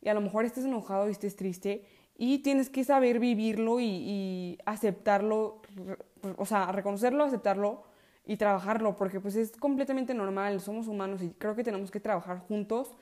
y 0.03 0.09
a 0.09 0.13
lo 0.13 0.21
mejor 0.21 0.45
estés 0.45 0.65
enojado 0.65 1.07
y 1.07 1.11
estés 1.13 1.35
triste 1.35 1.83
y 2.15 2.39
tienes 2.39 2.69
que 2.69 2.83
saber 2.83 3.17
vivirlo 3.17 3.79
y, 3.79 4.59
aceptarlo, 4.65 5.63
o 6.37 6.45
sea, 6.45 6.71
reconocerlo, 6.71 7.23
aceptarlo 7.23 7.81
y 8.23 8.37
trabajarlo, 8.37 8.95
porque 8.95 9.19
pues 9.19 9.35
es 9.35 9.53
completamente 9.57 10.13
normal, 10.13 10.61
somos 10.61 10.87
humanos 10.87 11.23
y 11.23 11.31
creo 11.31 11.55
que 11.55 11.63
tenemos 11.63 11.89
que 11.89 11.99
trabajar 11.99 12.37
juntos, 12.37 12.93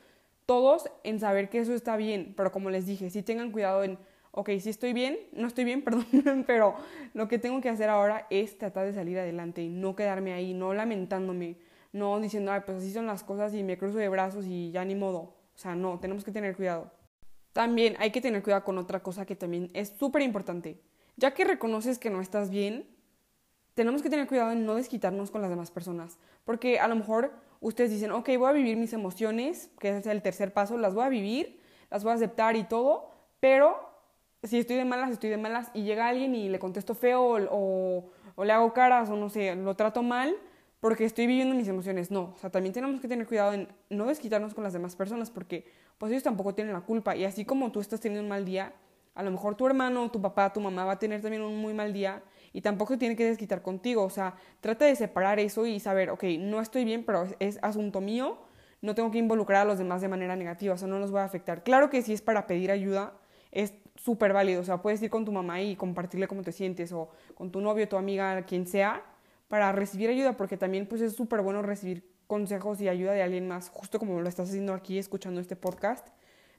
todos, 0.46 0.90
en 1.04 1.20
saber 1.20 1.50
que 1.50 1.60
eso 1.60 1.74
está 1.74 1.98
bien, 1.98 2.34
pero 2.38 2.54
como 2.54 2.70
les 2.70 2.86
dije, 2.86 3.10
sí 3.10 3.22
tengan 3.22 3.52
cuidado 3.52 3.84
en, 3.84 4.00
ok, 4.32 4.50
sí 4.60 4.70
estoy 4.70 4.94
bien, 4.94 5.18
no 5.34 5.48
estoy 5.48 5.64
bien, 5.64 5.82
perdón, 5.84 6.44
pero 6.46 6.76
lo 7.14 7.28
que 7.28 7.40
tengo 7.40 7.62
que 7.62 7.70
hacer 7.70 7.90
ahora 7.90 8.28
es 8.30 8.58
tratar 8.58 8.86
de 8.86 8.94
salir 8.94 9.18
adelante 9.20 9.62
y 9.62 9.70
no 9.70 9.96
quedarme 9.96 10.34
ahí, 10.34 10.54
no 10.54 10.74
lamentándome, 10.74 11.58
no 11.92 12.20
diciendo, 12.20 12.52
ay, 12.52 12.62
pues 12.66 12.78
así 12.80 12.94
son 12.94 13.08
las 13.08 13.24
cosas 13.24 13.54
y 13.54 13.64
me 13.64 13.78
cruzo 13.78 13.98
de 13.98 14.10
brazos 14.10 14.46
y 14.46 14.72
ya 14.72 14.86
ni 14.86 14.96
modo. 14.96 15.20
O 15.20 15.62
sea, 15.62 15.76
no, 15.76 16.00
tenemos 16.00 16.24
que 16.24 16.32
tener 16.32 16.56
cuidado. 16.56 16.92
También 17.52 17.96
hay 18.00 18.12
que 18.12 18.22
tener 18.22 18.44
cuidado 18.44 18.64
con 18.64 18.78
otra 18.78 19.02
cosa 19.02 19.26
que 19.26 19.36
también 19.36 19.70
es 19.74 19.90
súper 19.90 20.22
importante. 20.22 20.80
Ya 21.18 21.34
que 21.34 21.44
reconoces 21.44 22.00
que 22.00 22.10
no 22.10 22.22
estás 22.22 22.50
bien, 22.50 22.88
tenemos 23.74 24.02
que 24.02 24.10
tener 24.10 24.28
cuidado 24.28 24.52
en 24.52 24.66
no 24.66 24.76
desquitarnos 24.76 25.32
con 25.32 25.42
las 25.42 25.50
demás 25.50 25.72
personas. 25.72 26.18
Porque 26.46 26.80
a 26.80 26.88
lo 26.88 26.96
mejor 26.96 27.34
ustedes 27.60 27.92
dicen, 27.92 28.12
ok, 28.12 28.30
voy 28.38 28.50
a 28.50 28.54
vivir 28.54 28.78
mis 28.78 28.94
emociones, 28.94 29.70
que 29.80 29.98
es 29.98 30.06
el 30.06 30.22
tercer 30.22 30.54
paso, 30.54 30.78
las 30.78 30.94
voy 30.94 31.04
a 31.04 31.10
vivir, 31.10 31.60
las 31.90 32.04
voy 32.04 32.12
a 32.12 32.16
aceptar 32.16 32.56
y 32.56 32.64
todo, 32.64 33.12
pero 33.40 33.89
si 34.44 34.60
estoy 34.60 34.78
de 34.78 34.86
malas, 34.86 35.12
estoy 35.12 35.30
de 35.30 35.38
malas 35.38 35.70
y 35.74 35.84
llega 35.84 36.08
alguien 36.08 36.34
y 36.36 36.50
le 36.50 36.60
contesto 36.60 36.96
feo 36.96 37.38
o, 37.52 38.12
le 38.44 38.52
hago 38.54 38.74
caras 38.74 39.10
o 39.10 39.16
no 39.16 39.30
sé, 39.30 39.56
lo 39.56 39.76
trato 39.76 40.02
mal 40.02 40.36
porque 40.80 41.04
estoy 41.04 41.28
viviendo 41.28 41.56
mis 41.56 41.68
emociones. 41.68 42.10
No, 42.10 42.34
o 42.36 42.38
sea, 42.38 42.50
también 42.50 42.74
tenemos 42.74 43.02
que 43.02 43.08
tener 43.08 43.28
cuidado 43.28 43.54
en 43.54 43.68
no 43.90 44.06
desquitarnos 44.06 44.54
con 44.54 44.64
las 44.64 44.74
demás 44.74 44.96
personas 44.96 45.30
porque 45.30 45.66
pues 45.98 46.12
ellos 46.12 46.24
tampoco 46.24 46.56
tienen 46.56 46.74
la 46.74 46.82
culpa 46.82 47.16
y 47.16 47.26
así 47.26 47.44
como 47.44 47.72
tú 47.72 47.82
estás 47.82 48.00
teniendo 48.00 48.24
un 48.24 48.30
mal 48.30 48.46
día, 48.46 48.74
a 49.14 49.24
lo 49.24 49.32
mejor 49.32 49.56
tu 49.56 49.68
hermano, 49.68 50.10
tu 50.10 50.22
papá, 50.22 50.54
tu 50.54 50.62
mamá 50.62 50.86
va 50.86 50.94
a 50.94 51.00
tener 51.00 51.22
también 51.22 51.44
un 51.44 51.58
muy 51.58 51.74
mal 51.74 51.92
día 51.92 52.24
y 52.54 52.62
tampoco 52.62 52.98
tiene 52.98 53.18
que 53.18 53.26
desquitar 53.26 53.62
contigo. 53.62 54.04
O 54.04 54.10
sea, 54.10 54.36
trata 54.62 54.86
de 54.86 54.96
separar 54.96 55.40
eso 55.40 55.66
y 55.66 55.82
saber, 55.82 56.10
ok, 56.10 56.24
no 56.40 56.62
estoy 56.62 56.86
bien, 56.86 57.04
pero 57.04 57.28
es 57.40 57.60
asunto 57.62 58.00
mío, 58.00 58.38
no 58.82 58.96
tengo 58.96 59.12
que 59.12 59.18
involucrar 59.18 59.64
a 59.64 59.66
los 59.66 59.78
demás 59.78 60.00
de 60.00 60.08
manera 60.08 60.38
negativa, 60.38 60.74
o 60.74 60.78
sea, 60.78 60.88
no 60.88 61.00
los 61.00 61.12
voy 61.12 61.20
a 61.20 61.26
afectar. 61.26 61.64
Claro 61.64 61.90
que 61.90 62.02
si 62.02 62.14
es 62.14 62.22
para 62.22 62.48
pedir 62.48 62.72
ayuda, 62.72 63.14
es 63.52 63.74
súper 64.04 64.34
válido. 64.34 64.62
O 64.62 64.64
sea, 64.64 64.82
puedes 64.82 65.02
ir 65.02 65.10
con 65.10 65.26
tu 65.26 65.32
mamá 65.32 65.62
y 65.62 65.76
compartirle 65.76 66.28
cómo 66.28 66.42
te 66.42 66.52
sientes, 66.52 66.92
o 66.92 67.10
con 67.36 67.52
tu 67.52 67.62
novio, 67.62 67.88
tu 67.88 67.98
amiga, 67.98 68.42
quien 68.44 68.66
sea, 68.66 69.04
para 69.48 69.72
recibir 69.72 70.10
ayuda, 70.10 70.38
porque 70.38 70.58
también 70.58 70.88
pues 70.88 71.02
es 71.02 71.14
súper 71.14 71.42
bueno 71.42 71.62
recibir 71.62 72.04
consejos 72.28 72.80
y 72.82 72.88
ayuda 72.88 73.14
de 73.14 73.24
alguien 73.24 73.48
más, 73.48 73.70
justo 73.70 73.98
como 73.98 74.22
lo 74.22 74.30
estás 74.30 74.50
haciendo 74.50 74.74
aquí 74.74 74.98
escuchando 75.00 75.42
este 75.42 75.56
podcast. 75.56 76.08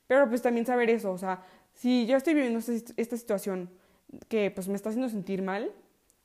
Pero 0.07 0.29
pues 0.29 0.43
también 0.43 0.67
saber 0.67 0.91
eso, 0.91 1.13
o 1.13 1.19
sea, 1.19 1.45
si 1.73 2.07
yo 2.07 2.17
estoy 2.17 2.35
viviendo 2.35 2.59
esta, 2.59 3.17
situación 3.17 3.71
que 4.29 4.51
pues 4.51 4.67
me 4.67 4.75
está 4.75 4.89
haciendo 4.89 5.09
sentir 5.09 5.41
mal, 5.43 5.71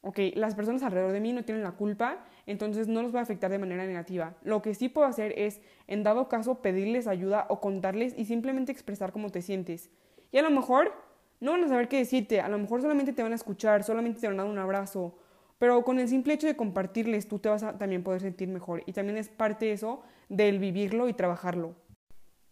ok, 0.01 0.17
las 0.33 0.55
personas 0.55 0.81
alrededor 0.81 1.11
de 1.11 1.19
mí 1.19 1.33
no 1.33 1.45
tienen 1.45 1.63
la 1.63 1.73
culpa, 1.73 2.25
entonces 2.47 2.87
no 2.87 3.03
los 3.03 3.13
va 3.13 3.19
a 3.19 3.23
afectar 3.23 3.51
de 3.51 3.59
manera 3.59 3.85
negativa. 3.85 4.33
Lo 4.43 4.63
que 4.63 4.73
sí 4.73 4.89
puedo 4.89 5.05
hacer 5.05 5.37
es, 5.37 5.61
en 5.85 6.01
dado 6.01 6.27
caso, 6.27 6.63
pedirles 6.63 7.05
ayuda 7.05 7.45
o 7.49 7.61
contarles 7.61 8.15
y 8.17 8.25
simplemente 8.25 8.71
expresar 8.71 9.11
cómo 9.11 9.29
te 9.29 9.43
sientes. 9.43 9.91
Y 10.31 10.39
a 10.39 10.41
lo 10.41 10.49
mejor 10.49 11.04
no 11.45 11.51
van 11.51 11.63
a 11.63 11.67
saber 11.69 11.87
qué 11.87 11.97
decirte, 11.97 12.41
a 12.41 12.49
lo 12.49 12.57
mejor 12.57 12.81
solamente 12.81 13.13
te 13.13 13.23
van 13.23 13.31
a 13.31 13.35
escuchar, 13.35 13.83
solamente 13.83 14.19
te 14.19 14.27
van 14.27 14.39
a 14.39 14.43
dar 14.43 14.51
un 14.51 14.57
abrazo, 14.57 15.15
pero 15.59 15.83
con 15.83 15.99
el 15.99 16.09
simple 16.09 16.33
hecho 16.33 16.47
de 16.47 16.55
compartirles 16.55 17.27
tú 17.27 17.39
te 17.39 17.49
vas 17.49 17.63
a 17.63 17.77
también 17.77 18.03
poder 18.03 18.21
sentir 18.21 18.49
mejor 18.49 18.83
y 18.85 18.93
también 18.93 19.17
es 19.17 19.29
parte 19.29 19.65
de 19.65 19.73
eso 19.73 20.01
del 20.27 20.59
vivirlo 20.59 21.07
y 21.07 21.13
trabajarlo. 21.13 21.75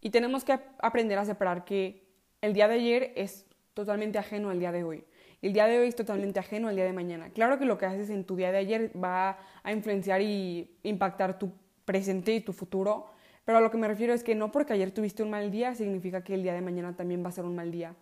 Y 0.00 0.10
tenemos 0.10 0.44
que 0.44 0.58
aprender 0.78 1.18
a 1.18 1.24
separar 1.24 1.64
que 1.64 2.06
el 2.40 2.54
día 2.54 2.68
de 2.68 2.74
ayer 2.74 3.12
es 3.16 3.46
totalmente 3.74 4.18
ajeno 4.18 4.50
al 4.50 4.60
día 4.60 4.70
de 4.70 4.84
hoy. 4.84 5.04
El 5.42 5.52
día 5.52 5.66
de 5.66 5.78
hoy 5.78 5.88
es 5.88 5.96
totalmente 5.96 6.38
ajeno 6.38 6.68
al 6.68 6.76
día 6.76 6.84
de 6.84 6.92
mañana. 6.92 7.30
Claro 7.30 7.58
que 7.58 7.64
lo 7.64 7.76
que 7.76 7.86
haces 7.86 8.10
en 8.10 8.24
tu 8.24 8.36
día 8.36 8.52
de 8.52 8.58
ayer 8.58 8.92
va 9.02 9.38
a 9.62 9.72
influenciar 9.72 10.22
y 10.22 10.78
impactar 10.84 11.38
tu 11.38 11.52
presente 11.84 12.32
y 12.32 12.40
tu 12.40 12.52
futuro, 12.52 13.06
pero 13.44 13.58
a 13.58 13.60
lo 13.60 13.70
que 13.70 13.76
me 13.76 13.88
refiero 13.88 14.14
es 14.14 14.22
que 14.22 14.34
no 14.34 14.52
porque 14.52 14.72
ayer 14.72 14.90
tuviste 14.92 15.22
un 15.22 15.30
mal 15.30 15.50
día 15.50 15.74
significa 15.74 16.22
que 16.22 16.34
el 16.34 16.42
día 16.42 16.54
de 16.54 16.62
mañana 16.62 16.96
también 16.96 17.24
va 17.24 17.28
a 17.28 17.32
ser 17.32 17.44
un 17.44 17.56
mal 17.56 17.72
día. 17.72 17.94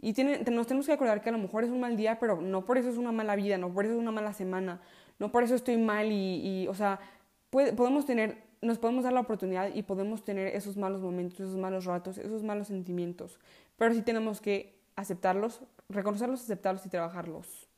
Y 0.00 0.14
nos 0.50 0.66
tenemos 0.66 0.86
que 0.86 0.92
acordar 0.92 1.20
que 1.20 1.28
a 1.28 1.32
lo 1.32 1.38
mejor 1.38 1.64
es 1.64 1.70
un 1.70 1.80
mal 1.80 1.96
día, 1.96 2.18
pero 2.20 2.40
no 2.40 2.64
por 2.64 2.78
eso 2.78 2.88
es 2.88 2.96
una 2.96 3.10
mala 3.10 3.34
vida, 3.34 3.58
no 3.58 3.72
por 3.72 3.84
eso 3.84 3.94
es 3.94 4.00
una 4.00 4.12
mala 4.12 4.32
semana, 4.32 4.80
no 5.18 5.32
por 5.32 5.42
eso 5.42 5.56
estoy 5.56 5.76
mal 5.76 6.12
y, 6.12 6.68
o 6.68 6.74
sea, 6.74 7.00
podemos 7.50 8.06
tener, 8.06 8.44
nos 8.62 8.78
podemos 8.78 9.02
dar 9.02 9.12
la 9.12 9.20
oportunidad 9.20 9.74
y 9.74 9.82
podemos 9.82 10.24
tener 10.24 10.54
esos 10.54 10.76
malos 10.76 11.00
momentos, 11.00 11.40
esos 11.40 11.56
malos 11.56 11.84
ratos, 11.84 12.16
esos 12.18 12.44
malos 12.44 12.68
sentimientos, 12.68 13.40
pero 13.76 13.92
sí 13.92 14.02
tenemos 14.02 14.40
que 14.40 14.78
aceptarlos, 14.94 15.62
reconocerlos, 15.88 16.42
aceptarlos 16.42 16.86
y 16.86 16.90
trabajarlos. 16.90 17.68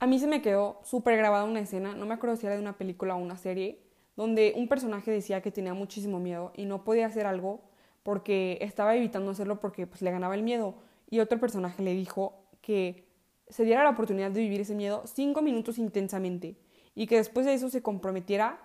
A 0.00 0.06
mí 0.08 0.18
se 0.18 0.26
me 0.26 0.42
quedó 0.42 0.80
súper 0.82 1.16
grabada 1.16 1.44
una 1.44 1.60
escena, 1.60 1.94
no 1.94 2.06
me 2.06 2.14
acuerdo 2.14 2.36
si 2.36 2.46
era 2.46 2.56
de 2.56 2.60
una 2.60 2.76
película 2.76 3.14
o 3.14 3.18
una 3.18 3.36
serie, 3.36 3.80
donde 4.16 4.52
un 4.56 4.66
personaje 4.66 5.12
decía 5.12 5.42
que 5.42 5.52
tenía 5.52 5.74
muchísimo 5.74 6.18
miedo 6.18 6.52
y 6.56 6.64
no 6.64 6.82
podía 6.82 7.06
hacer 7.06 7.26
algo 7.26 7.60
porque 8.02 8.58
estaba 8.60 8.96
evitando 8.96 9.30
hacerlo 9.30 9.60
porque 9.60 9.86
pues, 9.86 10.02
le 10.02 10.10
ganaba 10.10 10.34
el 10.34 10.42
miedo 10.42 10.74
y 11.08 11.20
otro 11.20 11.38
personaje 11.38 11.82
le 11.82 11.94
dijo 11.94 12.46
que 12.60 13.06
se 13.48 13.64
diera 13.64 13.84
la 13.84 13.90
oportunidad 13.90 14.30
de 14.30 14.40
vivir 14.40 14.60
ese 14.60 14.74
miedo 14.74 15.02
cinco 15.06 15.42
minutos 15.42 15.78
intensamente 15.78 16.56
y 16.94 17.06
que 17.06 17.16
después 17.16 17.46
de 17.46 17.54
eso 17.54 17.70
se 17.70 17.82
comprometiera 17.82 18.60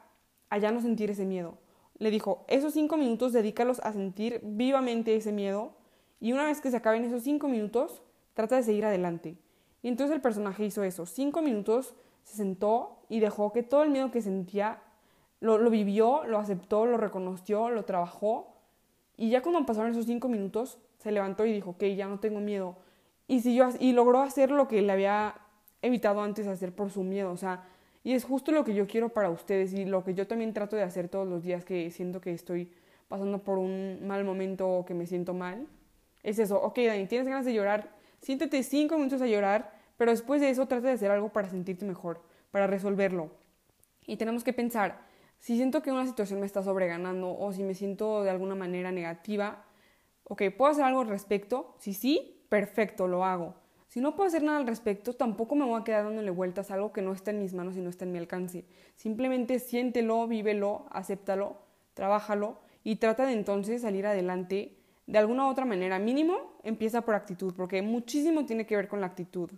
a 0.49 0.57
ya 0.57 0.71
no 0.71 0.81
sentir 0.81 1.11
ese 1.11 1.25
miedo. 1.25 1.57
Le 1.97 2.09
dijo, 2.09 2.45
esos 2.47 2.73
cinco 2.73 2.97
minutos 2.97 3.33
dedícalos 3.33 3.79
a 3.81 3.93
sentir 3.93 4.39
vivamente 4.43 5.15
ese 5.15 5.31
miedo 5.31 5.73
y 6.19 6.33
una 6.33 6.45
vez 6.45 6.61
que 6.61 6.71
se 6.71 6.77
acaben 6.77 7.03
esos 7.03 7.23
cinco 7.23 7.47
minutos, 7.47 8.01
trata 8.33 8.55
de 8.55 8.63
seguir 8.63 8.85
adelante. 8.85 9.37
Y 9.83 9.87
entonces 9.87 10.15
el 10.15 10.21
personaje 10.21 10.65
hizo 10.65 10.83
eso, 10.83 11.05
cinco 11.05 11.41
minutos, 11.41 11.95
se 12.23 12.37
sentó 12.37 13.03
y 13.09 13.19
dejó 13.19 13.51
que 13.51 13.63
todo 13.63 13.83
el 13.83 13.89
miedo 13.89 14.11
que 14.11 14.21
sentía 14.21 14.81
lo, 15.39 15.57
lo 15.57 15.69
vivió, 15.69 16.23
lo 16.25 16.37
aceptó, 16.37 16.85
lo 16.85 16.97
reconoció, 16.97 17.69
lo 17.69 17.85
trabajó 17.85 18.51
y 19.17 19.29
ya 19.29 19.41
cuando 19.41 19.65
pasaron 19.65 19.91
esos 19.91 20.05
cinco 20.05 20.29
minutos, 20.29 20.79
se 21.01 21.11
levantó 21.11 21.45
y 21.45 21.53
dijo, 21.53 21.71
ok, 21.71 21.83
ya 21.95 22.07
no 22.07 22.19
tengo 22.19 22.39
miedo. 22.39 22.77
Y, 23.27 23.41
siguió, 23.41 23.69
y 23.79 23.93
logró 23.93 24.21
hacer 24.21 24.51
lo 24.51 24.67
que 24.67 24.81
le 24.81 24.91
había 24.91 25.35
evitado 25.81 26.21
antes 26.21 26.47
hacer 26.47 26.73
por 26.73 26.91
su 26.91 27.03
miedo. 27.03 27.31
O 27.31 27.37
sea, 27.37 27.63
y 28.03 28.13
es 28.13 28.23
justo 28.23 28.51
lo 28.51 28.63
que 28.63 28.73
yo 28.73 28.87
quiero 28.87 29.09
para 29.09 29.29
ustedes 29.29 29.73
y 29.73 29.85
lo 29.85 30.03
que 30.03 30.13
yo 30.13 30.27
también 30.27 30.53
trato 30.53 30.75
de 30.75 30.83
hacer 30.83 31.09
todos 31.09 31.27
los 31.27 31.43
días 31.43 31.65
que 31.65 31.89
siento 31.91 32.21
que 32.21 32.33
estoy 32.33 32.71
pasando 33.07 33.39
por 33.43 33.57
un 33.57 34.05
mal 34.05 34.23
momento 34.23 34.69
o 34.69 34.85
que 34.85 34.93
me 34.93 35.05
siento 35.05 35.33
mal. 35.33 35.67
Es 36.23 36.39
eso, 36.39 36.61
ok, 36.61 36.77
Dani, 36.85 37.07
tienes 37.07 37.27
ganas 37.27 37.45
de 37.45 37.53
llorar, 37.53 37.89
siéntete 38.21 38.61
cinco 38.63 38.95
minutos 38.97 39.21
a 39.21 39.27
llorar, 39.27 39.73
pero 39.97 40.11
después 40.11 40.39
de 40.39 40.49
eso 40.49 40.67
trata 40.67 40.87
de 40.87 40.93
hacer 40.93 41.09
algo 41.09 41.29
para 41.29 41.49
sentirte 41.49 41.85
mejor, 41.85 42.21
para 42.51 42.67
resolverlo. 42.67 43.31
Y 44.05 44.17
tenemos 44.17 44.43
que 44.43 44.53
pensar, 44.53 44.99
si 45.39 45.55
siento 45.55 45.81
que 45.81 45.91
una 45.91 46.05
situación 46.05 46.39
me 46.39 46.45
está 46.45 46.61
sobreganando 46.61 47.35
o 47.37 47.51
si 47.51 47.63
me 47.63 47.73
siento 47.73 48.23
de 48.23 48.29
alguna 48.29 48.55
manera 48.55 48.91
negativa, 48.91 49.63
ok, 50.31 50.43
¿puedo 50.57 50.71
hacer 50.71 50.85
algo 50.85 51.01
al 51.01 51.09
respecto? 51.09 51.75
Si 51.77 51.93
sí, 51.93 52.41
perfecto, 52.47 53.05
lo 53.05 53.25
hago. 53.25 53.55
Si 53.89 53.99
no 53.99 54.15
puedo 54.15 54.29
hacer 54.29 54.43
nada 54.43 54.59
al 54.59 54.65
respecto, 54.65 55.11
tampoco 55.11 55.55
me 55.55 55.65
voy 55.65 55.81
a 55.81 55.83
quedar 55.83 56.05
dándole 56.05 56.31
vueltas 56.31 56.71
a 56.71 56.75
algo 56.75 56.93
que 56.93 57.01
no 57.01 57.11
está 57.11 57.31
en 57.31 57.39
mis 57.39 57.53
manos 57.53 57.75
y 57.75 57.81
no 57.81 57.89
está 57.89 58.05
en 58.05 58.13
mi 58.13 58.17
alcance. 58.17 58.63
Simplemente 58.95 59.59
siéntelo, 59.59 60.25
vívelo, 60.29 60.85
acéptalo, 60.89 61.57
trabájalo 61.93 62.59
y 62.81 62.95
trata 62.95 63.25
de 63.25 63.33
entonces 63.33 63.81
salir 63.81 64.07
adelante 64.07 64.77
de 65.05 65.17
alguna 65.17 65.47
u 65.47 65.49
otra 65.49 65.65
manera. 65.65 65.99
Mínimo, 65.99 66.53
empieza 66.63 67.01
por 67.01 67.15
actitud, 67.15 67.53
porque 67.53 67.81
muchísimo 67.81 68.45
tiene 68.45 68.65
que 68.65 68.77
ver 68.77 68.87
con 68.87 69.01
la 69.01 69.07
actitud. 69.07 69.51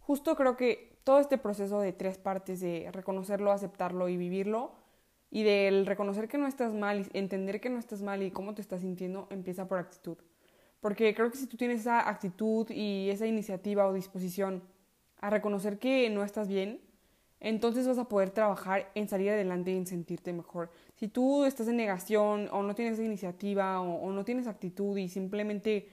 Justo 0.00 0.34
creo 0.34 0.56
que 0.56 0.96
todo 1.04 1.20
este 1.20 1.36
proceso 1.36 1.78
de 1.80 1.92
tres 1.92 2.16
partes, 2.16 2.60
de 2.60 2.88
reconocerlo, 2.90 3.52
aceptarlo 3.52 4.08
y 4.08 4.16
vivirlo, 4.16 4.72
y 5.34 5.44
del 5.44 5.86
reconocer 5.86 6.28
que 6.28 6.36
no 6.36 6.46
estás 6.46 6.74
mal 6.74 7.00
y 7.00 7.18
entender 7.18 7.58
que 7.58 7.70
no 7.70 7.78
estás 7.78 8.02
mal 8.02 8.22
y 8.22 8.30
cómo 8.30 8.54
te 8.54 8.60
estás 8.60 8.82
sintiendo, 8.82 9.28
empieza 9.30 9.66
por 9.66 9.78
actitud. 9.78 10.18
Porque 10.78 11.14
creo 11.14 11.30
que 11.30 11.38
si 11.38 11.46
tú 11.46 11.56
tienes 11.56 11.80
esa 11.80 12.06
actitud 12.06 12.68
y 12.68 13.08
esa 13.08 13.26
iniciativa 13.26 13.86
o 13.86 13.94
disposición 13.94 14.62
a 15.20 15.30
reconocer 15.30 15.78
que 15.78 16.10
no 16.10 16.22
estás 16.22 16.48
bien, 16.48 16.82
entonces 17.40 17.88
vas 17.88 17.96
a 17.96 18.08
poder 18.10 18.28
trabajar 18.28 18.90
en 18.94 19.08
salir 19.08 19.30
adelante 19.30 19.72
y 19.72 19.78
en 19.78 19.86
sentirte 19.86 20.34
mejor. 20.34 20.70
Si 20.96 21.08
tú 21.08 21.46
estás 21.46 21.66
en 21.66 21.78
negación 21.78 22.50
o 22.52 22.62
no 22.62 22.74
tienes 22.74 23.00
iniciativa 23.00 23.80
o, 23.80 24.02
o 24.02 24.12
no 24.12 24.26
tienes 24.26 24.46
actitud 24.46 24.98
y 24.98 25.08
simplemente 25.08 25.88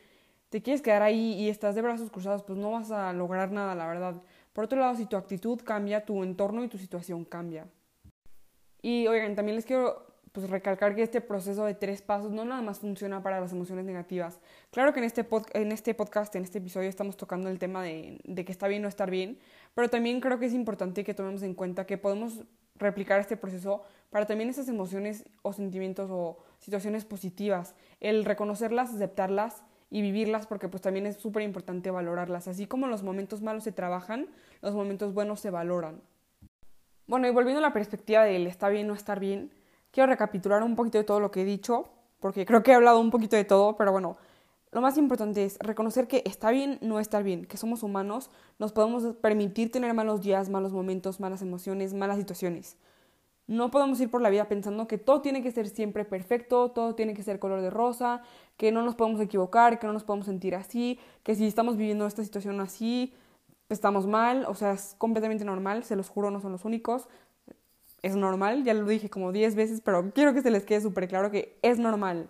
te 0.49 0.61
quieres 0.61 0.81
quedar 0.81 1.01
ahí 1.01 1.35
y 1.35 1.47
estás 1.47 1.75
de 1.75 1.81
brazos 1.81 2.11
cruzados, 2.11 2.43
pues 2.43 2.59
no 2.59 2.71
vas 2.71 2.91
a 2.91 3.13
lograr 3.13 3.53
nada, 3.53 3.73
la 3.73 3.87
verdad. 3.87 4.21
Por 4.51 4.65
otro 4.65 4.81
lado, 4.81 4.95
si 4.95 5.05
tu 5.05 5.15
actitud 5.15 5.61
cambia, 5.63 6.03
tu 6.03 6.23
entorno 6.23 6.61
y 6.61 6.67
tu 6.67 6.77
situación 6.77 7.23
cambia. 7.23 7.67
Y 8.81 9.07
oigan, 9.07 9.35
también 9.35 9.55
les 9.55 9.65
quiero 9.65 10.05
pues, 10.31 10.49
recalcar 10.49 10.95
que 10.95 11.03
este 11.03 11.21
proceso 11.21 11.65
de 11.65 11.73
tres 11.73 12.01
pasos 12.01 12.31
no 12.31 12.45
nada 12.45 12.61
más 12.61 12.79
funciona 12.79 13.21
para 13.21 13.39
las 13.39 13.51
emociones 13.51 13.85
negativas. 13.85 14.39
Claro 14.71 14.93
que 14.93 14.99
en 14.99 15.05
este, 15.05 15.27
en 15.53 15.71
este 15.71 15.93
podcast, 15.93 16.35
en 16.35 16.43
este 16.43 16.59
episodio, 16.59 16.89
estamos 16.89 17.17
tocando 17.17 17.49
el 17.49 17.59
tema 17.59 17.83
de, 17.83 18.19
de 18.23 18.45
que 18.45 18.51
está 18.51 18.67
bien 18.67 18.85
o 18.85 18.87
estar 18.87 19.09
bien, 19.09 19.37
pero 19.75 19.89
también 19.89 20.21
creo 20.21 20.39
que 20.39 20.45
es 20.45 20.53
importante 20.53 21.03
que 21.03 21.13
tomemos 21.13 21.43
en 21.43 21.53
cuenta 21.53 21.85
que 21.85 21.97
podemos 21.97 22.43
replicar 22.75 23.19
este 23.19 23.37
proceso 23.37 23.81
para 24.09 24.25
también 24.25 24.49
esas 24.49 24.67
emociones 24.69 25.25
o 25.41 25.53
sentimientos 25.53 26.09
o 26.11 26.37
situaciones 26.59 27.05
positivas, 27.05 27.75
el 27.99 28.25
reconocerlas, 28.25 28.93
aceptarlas 28.93 29.63
y 29.91 30.01
vivirlas 30.01 30.47
porque 30.47 30.69
pues 30.69 30.81
también 30.81 31.05
es 31.05 31.17
súper 31.17 31.43
importante 31.43 31.91
valorarlas. 31.91 32.47
Así 32.47 32.65
como 32.65 32.87
los 32.87 33.03
momentos 33.03 33.41
malos 33.41 33.63
se 33.63 33.71
trabajan, 33.71 34.27
los 34.61 34.73
momentos 34.73 35.13
buenos 35.13 35.39
se 35.39 35.49
valoran. 35.49 36.01
Bueno, 37.09 37.27
y 37.27 37.31
volviendo 37.31 37.57
a 37.57 37.63
la 37.63 37.73
perspectiva 37.73 38.23
del 38.23 38.45
está 38.45 38.69
bien 38.69 38.87
o 38.91 38.93
estar 38.93 39.19
bien, 39.19 39.49
quiero 39.89 40.11
recapitular 40.11 40.61
un 40.61 40.75
poquito 40.75 40.99
de 40.99 41.03
todo 41.03 41.19
lo 41.19 41.31
que 41.31 41.41
he 41.41 41.43
dicho, 41.43 41.89
porque 42.19 42.45
creo 42.45 42.61
que 42.61 42.69
he 42.69 42.75
hablado 42.75 42.99
un 42.99 43.09
poquito 43.09 43.35
de 43.35 43.45
todo, 43.45 43.75
pero 43.77 43.91
bueno, 43.91 44.17
lo 44.71 44.79
más 44.79 44.95
importante 44.95 45.43
es 45.43 45.57
reconocer 45.57 46.07
que 46.07 46.21
está 46.27 46.51
bien 46.51 46.77
no 46.81 46.99
estar 46.99 47.23
bien, 47.23 47.45
que 47.45 47.57
somos 47.57 47.81
humanos, 47.81 48.29
nos 48.59 48.73
podemos 48.73 49.15
permitir 49.15 49.71
tener 49.71 49.91
malos 49.95 50.21
días, 50.21 50.49
malos 50.49 50.71
momentos, 50.71 51.19
malas 51.19 51.41
emociones, 51.41 51.95
malas 51.95 52.17
situaciones. 52.17 52.77
No 53.47 53.71
podemos 53.71 53.99
ir 54.01 54.11
por 54.11 54.21
la 54.21 54.29
vida 54.29 54.47
pensando 54.47 54.87
que 54.87 54.99
todo 54.99 55.21
tiene 55.21 55.41
que 55.41 55.51
ser 55.51 55.67
siempre 55.67 56.05
perfecto, 56.05 56.69
todo 56.69 56.93
tiene 56.93 57.15
que 57.15 57.23
ser 57.23 57.39
color 57.39 57.61
de 57.61 57.71
rosa, 57.71 58.21
que 58.55 58.71
no 58.71 58.83
nos 58.83 58.93
podemos 58.93 59.19
equivocar, 59.19 59.79
que 59.79 59.87
no 59.87 59.93
nos 59.93 60.03
podemos 60.03 60.27
sentir 60.27 60.53
así, 60.53 60.99
que 61.23 61.33
si 61.33 61.47
estamos 61.47 61.75
viviendo 61.75 62.05
esta 62.05 62.23
situación 62.23 62.61
así, 62.61 63.15
estamos 63.69 64.07
mal, 64.07 64.45
o 64.47 64.55
sea, 64.55 64.73
es 64.73 64.95
completamente 64.97 65.45
normal, 65.45 65.83
se 65.83 65.95
los 65.95 66.09
juro, 66.09 66.31
no 66.31 66.41
son 66.41 66.51
los 66.51 66.65
únicos. 66.65 67.07
Es 68.01 68.15
normal, 68.15 68.63
ya 68.63 68.73
lo 68.73 68.87
dije 68.87 69.09
como 69.09 69.31
10 69.31 69.55
veces, 69.55 69.81
pero 69.81 70.11
quiero 70.13 70.33
que 70.33 70.41
se 70.41 70.51
les 70.51 70.65
quede 70.65 70.81
súper 70.81 71.07
claro 71.07 71.31
que 71.31 71.57
es 71.61 71.79
normal 71.79 72.29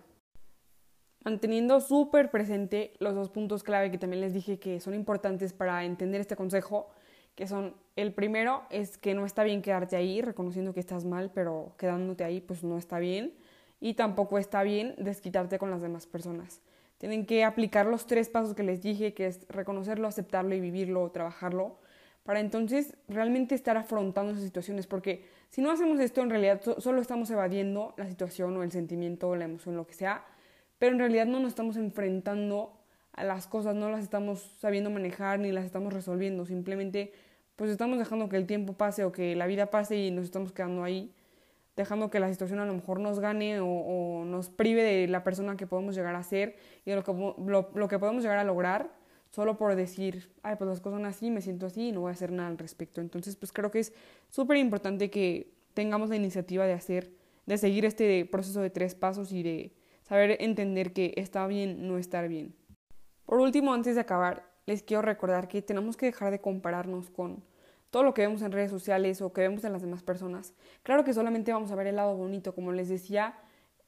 manteniendo 1.24 1.80
súper 1.80 2.30
presente 2.30 2.94
los 2.98 3.14
dos 3.14 3.28
puntos 3.28 3.62
clave 3.62 3.90
que 3.90 3.98
también 3.98 4.20
les 4.20 4.32
dije 4.32 4.58
que 4.58 4.80
son 4.80 4.94
importantes 4.94 5.52
para 5.52 5.84
entender 5.84 6.20
este 6.20 6.36
consejo, 6.36 6.88
que 7.34 7.46
son 7.46 7.74
el 7.96 8.12
primero 8.12 8.62
es 8.70 8.98
que 8.98 9.14
no 9.14 9.26
está 9.26 9.44
bien 9.44 9.62
quedarte 9.62 9.96
ahí 9.96 10.22
reconociendo 10.22 10.72
que 10.72 10.80
estás 10.80 11.04
mal, 11.04 11.30
pero 11.32 11.74
quedándote 11.78 12.24
ahí 12.24 12.40
pues 12.40 12.64
no 12.64 12.78
está 12.78 12.98
bien 12.98 13.34
y 13.80 13.94
tampoco 13.94 14.38
está 14.38 14.62
bien 14.62 14.94
desquitarte 14.98 15.58
con 15.58 15.70
las 15.70 15.82
demás 15.82 16.06
personas. 16.06 16.60
Tienen 17.00 17.24
que 17.24 17.44
aplicar 17.44 17.86
los 17.86 18.06
tres 18.06 18.28
pasos 18.28 18.54
que 18.54 18.62
les 18.62 18.82
dije, 18.82 19.14
que 19.14 19.26
es 19.26 19.48
reconocerlo, 19.48 20.06
aceptarlo 20.06 20.54
y 20.54 20.60
vivirlo, 20.60 21.10
trabajarlo, 21.10 21.78
para 22.24 22.40
entonces 22.40 22.94
realmente 23.08 23.54
estar 23.54 23.78
afrontando 23.78 24.32
esas 24.32 24.44
situaciones, 24.44 24.86
porque 24.86 25.24
si 25.48 25.62
no 25.62 25.70
hacemos 25.70 25.98
esto 25.98 26.20
en 26.20 26.28
realidad 26.28 26.60
solo 26.76 27.00
estamos 27.00 27.30
evadiendo 27.30 27.94
la 27.96 28.06
situación 28.06 28.54
o 28.58 28.62
el 28.62 28.70
sentimiento 28.70 29.30
o 29.30 29.34
la 29.34 29.46
emoción, 29.46 29.76
lo 29.76 29.86
que 29.86 29.94
sea, 29.94 30.26
pero 30.78 30.92
en 30.92 30.98
realidad 30.98 31.24
no 31.24 31.40
nos 31.40 31.48
estamos 31.48 31.78
enfrentando 31.78 32.74
a 33.12 33.24
las 33.24 33.46
cosas, 33.46 33.74
no 33.74 33.90
las 33.90 34.02
estamos 34.02 34.54
sabiendo 34.60 34.90
manejar 34.90 35.38
ni 35.38 35.52
las 35.52 35.64
estamos 35.64 35.94
resolviendo, 35.94 36.44
simplemente 36.44 37.14
pues 37.56 37.70
estamos 37.70 37.98
dejando 37.98 38.28
que 38.28 38.36
el 38.36 38.46
tiempo 38.46 38.74
pase 38.74 39.04
o 39.04 39.10
que 39.10 39.34
la 39.36 39.46
vida 39.46 39.70
pase 39.70 39.96
y 39.96 40.10
nos 40.10 40.26
estamos 40.26 40.52
quedando 40.52 40.84
ahí, 40.84 41.14
dejando 41.80 42.10
que 42.10 42.20
la 42.20 42.30
situación 42.30 42.60
a 42.60 42.66
lo 42.66 42.74
mejor 42.74 43.00
nos 43.00 43.20
gane 43.20 43.60
o, 43.60 44.24
nos 44.24 44.50
prive 44.50 44.82
de 44.82 45.08
la 45.08 45.24
persona 45.24 45.56
que 45.56 45.66
podemos 45.66 45.94
llegar 45.94 46.14
a 46.14 46.22
ser 46.22 46.56
y 46.84 46.90
de 46.90 46.96
lo 46.96 47.04
que, 47.04 47.12
lo, 47.74 47.88
que 47.88 47.98
podemos 47.98 48.22
llegar 48.22 48.38
a 48.38 48.44
lograr 48.44 48.92
solo 49.30 49.56
por 49.56 49.74
decir, 49.74 50.32
ay, 50.42 50.56
pues 50.56 50.68
las 50.68 50.80
cosas 50.80 50.98
son 50.98 51.06
así, 51.06 51.30
me 51.30 51.40
siento 51.40 51.66
así 51.66 51.88
y 51.88 51.92
no 51.92 52.00
voy 52.00 52.10
a 52.10 52.12
hacer 52.12 52.32
nada 52.32 52.48
al 52.48 52.58
respecto. 52.58 53.00
Entonces, 53.00 53.36
pues 53.36 53.52
creo 53.52 53.70
que 53.70 53.78
es 53.78 53.92
súper 54.28 54.56
importante 54.56 55.10
que 55.10 55.52
tengamos 55.74 56.08
la 56.08 56.16
iniciativa 56.16 56.66
de 56.66 56.72
hacer, 56.72 57.12
de 57.46 57.58
seguir 57.58 57.84
este 57.84 58.24
proceso 58.26 58.60
de 58.60 58.70
tres 58.70 58.94
pasos 58.94 59.32
y 59.32 59.42
de 59.42 59.72
saber 60.02 60.36
entender 60.40 60.92
que 60.92 61.14
está 61.16 61.46
bien 61.46 61.86
no 61.86 61.96
estar 61.98 62.28
bien. 62.28 62.54
Por 63.24 63.38
último, 63.38 63.72
antes 63.72 63.94
de 63.94 64.00
acabar, 64.00 64.50
les 64.66 64.82
quiero 64.82 65.02
recordar 65.02 65.46
que 65.46 65.62
tenemos 65.62 65.96
que 65.96 66.06
dejar 66.06 66.32
de 66.32 66.40
compararnos 66.40 67.10
con 67.10 67.44
todo 67.90 68.02
lo 68.02 68.14
que 68.14 68.22
vemos 68.22 68.42
en 68.42 68.52
redes 68.52 68.70
sociales 68.70 69.20
o 69.20 69.32
que 69.32 69.42
vemos 69.42 69.64
en 69.64 69.72
las 69.72 69.82
demás 69.82 70.02
personas. 70.02 70.54
Claro 70.82 71.04
que 71.04 71.12
solamente 71.12 71.52
vamos 71.52 71.70
a 71.70 71.74
ver 71.74 71.88
el 71.88 71.96
lado 71.96 72.16
bonito, 72.16 72.54
como 72.54 72.72
les 72.72 72.88
decía, 72.88 73.34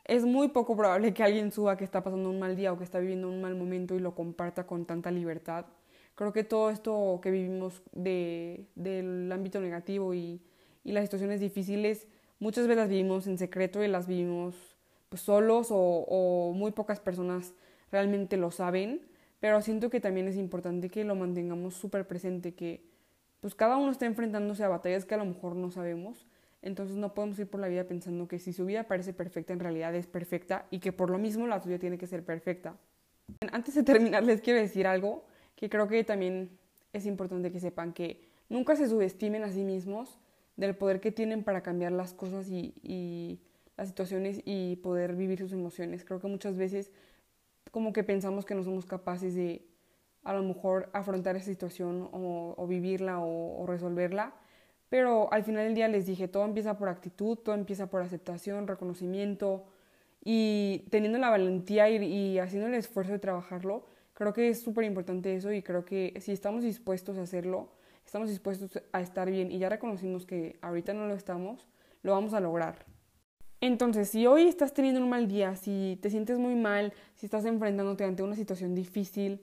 es 0.05 0.25
muy 0.25 0.49
poco 0.49 0.77
probable 0.77 1.15
que 1.15 1.23
alguien 1.23 1.53
suba 1.53 1.77
que 1.77 1.85
está 1.85 2.03
pasando 2.03 2.29
un 2.29 2.39
mal 2.39 2.57
día 2.57 2.73
o 2.73 2.79
que 2.79 2.85
está 2.85 2.99
viviendo 2.99 3.29
un 3.29 3.41
mal 3.41 3.55
momento 3.55 3.95
y 3.95 4.01
lo 4.01 4.15
comparta 4.15 4.67
con 4.67 4.85
tanta 4.85 5.11
libertad. 5.11 5.67
Creo 6.15 6.33
que 6.33 6.45
todo 6.45 6.71
esto 6.71 7.21
que 7.23 7.31
vivimos 7.31 7.83
de, 7.93 8.67
del 8.75 9.31
ámbito 9.33 9.61
negativo 9.61 10.13
y, 10.15 10.43
y 10.85 10.93
las 10.93 11.05
situaciones 11.05 11.41
difíciles, 11.41 12.09
muchas 12.39 12.67
veces 12.67 12.79
las 12.79 12.89
vivimos 12.89 13.27
en 13.27 13.39
secreto 13.39 13.83
y 13.83 13.89
las 13.89 14.07
vivimos 14.07 14.77
pues, 15.09 15.23
solos 15.23 15.69
o, 15.71 16.53
muy 16.55 16.73
pocas 16.73 17.01
personas 17.01 17.55
realmente 17.91 18.37
lo 18.37 18.51
saben, 18.51 19.03
pero 19.41 19.61
siento 19.61 19.91
que 19.91 20.01
también 20.01 20.27
es 20.27 20.37
importante 20.37 20.89
que 20.89 21.05
lo 21.05 21.15
mantengamos 21.15 21.75
súper 21.75 22.07
presente, 22.07 22.55
que 22.55 22.83
pues 23.43 23.57
cada 23.57 23.77
uno 23.77 23.91
está 23.91 24.07
enfrentándose 24.07 24.63
a 24.63 24.69
batallas 24.69 25.05
que 25.05 25.15
a 25.15 25.19
lo 25.19 25.25
mejor 25.25 25.57
no 25.57 25.73
sabemos, 25.73 26.27
entonces 26.63 26.97
no 26.97 27.13
podemos 27.13 27.37
ir 27.41 27.49
por 27.49 27.61
la 27.61 27.67
vida 27.67 27.83
pensando 27.83 28.29
que 28.29 28.39
si 28.39 28.53
su 28.53 28.65
vida 28.65 28.85
parece 28.85 29.13
perfecta 29.13 29.53
en 29.53 29.59
realidad 29.59 29.93
es 29.97 30.07
perfecta 30.07 30.67
y 30.71 30.79
que 30.79 30.93
por 30.93 31.11
lo 31.11 31.19
mismo 31.19 31.49
la 31.49 31.61
tuya 31.61 31.81
tiene 31.81 31.99
que 31.99 32.07
ser 32.07 32.25
perfecta. 32.25 32.77
Antes 33.51 33.75
de 33.75 33.83
terminar 33.83 34.23
les 34.23 34.41
quiero 34.41 34.61
decir 34.61 34.87
algo 34.87 35.25
que 35.57 35.69
creo 35.69 35.89
que 35.89 36.05
también 36.05 36.57
es 36.93 37.05
importante 37.05 37.51
que 37.51 37.59
sepan 37.59 37.93
que 37.93 38.29
nunca 38.49 38.77
se 38.77 38.89
subestimen 38.89 39.43
a 39.43 39.51
sí 39.51 39.65
mismos 39.65 40.21
del 40.57 40.77
poder 40.77 41.01
que 41.01 41.11
tienen 41.11 41.43
para 41.43 41.65
cambiar 41.65 41.91
las 41.91 42.15
cosas 42.15 42.49
y 42.49 43.41
las 43.77 43.89
situaciones 43.89 44.41
y 44.45 44.77
poder 44.77 45.17
vivir 45.17 45.41
sus 45.41 45.53
emociones. 45.53 46.05
Creo 46.05 46.21
que 46.21 46.29
muchas 46.29 46.57
veces 46.57 46.93
como 47.73 47.93
que 47.93 48.05
pensamos 48.05 48.45
que 48.45 48.55
no 48.55 48.63
somos 48.63 48.87
capaces 48.87 49.35
de 49.35 49.67
a 50.25 50.33
lo 50.33 50.43
mejor 50.43 50.89
afrontar 50.93 51.37
esa 51.37 51.47
situación 51.47 52.09
o, 52.13 52.67
vivirla 52.69 53.21
o, 53.21 53.67
resolverla, 53.67 54.35
pero 54.89 55.33
al 55.33 55.45
final 55.45 55.65
del 55.65 55.75
día 55.75 55.89
les 55.89 56.07
dije, 56.07 56.29
todo 56.29 56.45
empieza 56.45 56.79
por 56.79 56.89
actitud, 56.89 57.39
todo 57.39 57.55
empieza 57.55 57.89
por 57.89 58.03
aceptación, 58.03 58.67
reconocimiento 58.67 59.65
y 60.25 60.87
teniendo 60.91 61.19
la 61.19 61.31
valentía 61.31 61.89
y, 61.89 62.05
y 62.05 62.39
haciendo 62.39 62.69
el 62.69 62.75
esfuerzo 62.75 63.13
de 63.13 63.19
trabajarlo, 63.19 63.87
creo 64.15 64.33
que 64.33 64.49
es 64.49 64.61
súper 64.61 64.85
importante 64.85 65.35
eso 65.35 65.53
y 65.53 65.63
creo 65.63 65.85
que 65.85 66.15
si 66.21 66.33
estamos 66.33 66.63
dispuestos 66.63 67.19
a 67.19 67.23
hacerlo, 67.23 67.73
estamos 68.05 68.29
dispuestos 68.29 68.83
a 68.93 69.01
estar 69.01 69.31
bien 69.31 69.51
y 69.51 69.59
ya 69.59 69.69
reconocimos 69.69 70.27
que 70.27 70.59
ahorita 70.61 70.93
no 70.93 71.07
lo 71.07 71.15
estamos, 71.15 71.67
lo 72.03 72.13
vamos 72.13 72.35
a 72.35 72.41
lograr. 72.41 72.85
Entonces, 73.61 74.09
si 74.09 74.27
hoy 74.27 74.49
estás 74.49 74.75
teniendo 74.75 75.01
un 75.01 75.09
mal 75.09 75.29
día, 75.29 75.55
si 75.55 75.97
te 76.03 76.11
sientes 76.11 76.37
muy 76.37 76.57
mal, 76.57 76.93
si 77.15 77.27
estás 77.27 77.45
enfrentándote 77.45 78.03
ante 78.03 78.25
una 78.25 78.35
situación 78.35 78.75
difícil, 78.75 79.41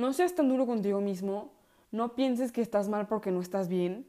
no 0.00 0.12
seas 0.12 0.34
tan 0.34 0.48
duro 0.48 0.66
contigo 0.66 1.00
mismo, 1.00 1.52
no 1.90 2.14
pienses 2.14 2.52
que 2.52 2.62
estás 2.62 2.88
mal 2.88 3.06
porque 3.06 3.30
no 3.30 3.40
estás 3.40 3.68
bien. 3.68 4.06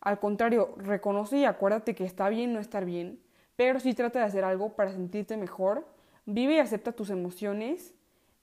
Al 0.00 0.18
contrario, 0.18 0.74
reconoce 0.76 1.38
y 1.38 1.44
acuérdate 1.44 1.94
que 1.94 2.04
está 2.04 2.28
bien 2.28 2.52
no 2.52 2.60
estar 2.60 2.84
bien, 2.84 3.20
pero 3.56 3.80
sí 3.80 3.94
trata 3.94 4.20
de 4.20 4.24
hacer 4.24 4.44
algo 4.44 4.76
para 4.76 4.92
sentirte 4.92 5.36
mejor, 5.36 5.86
vive 6.26 6.54
y 6.54 6.58
acepta 6.58 6.92
tus 6.92 7.10
emociones 7.10 7.94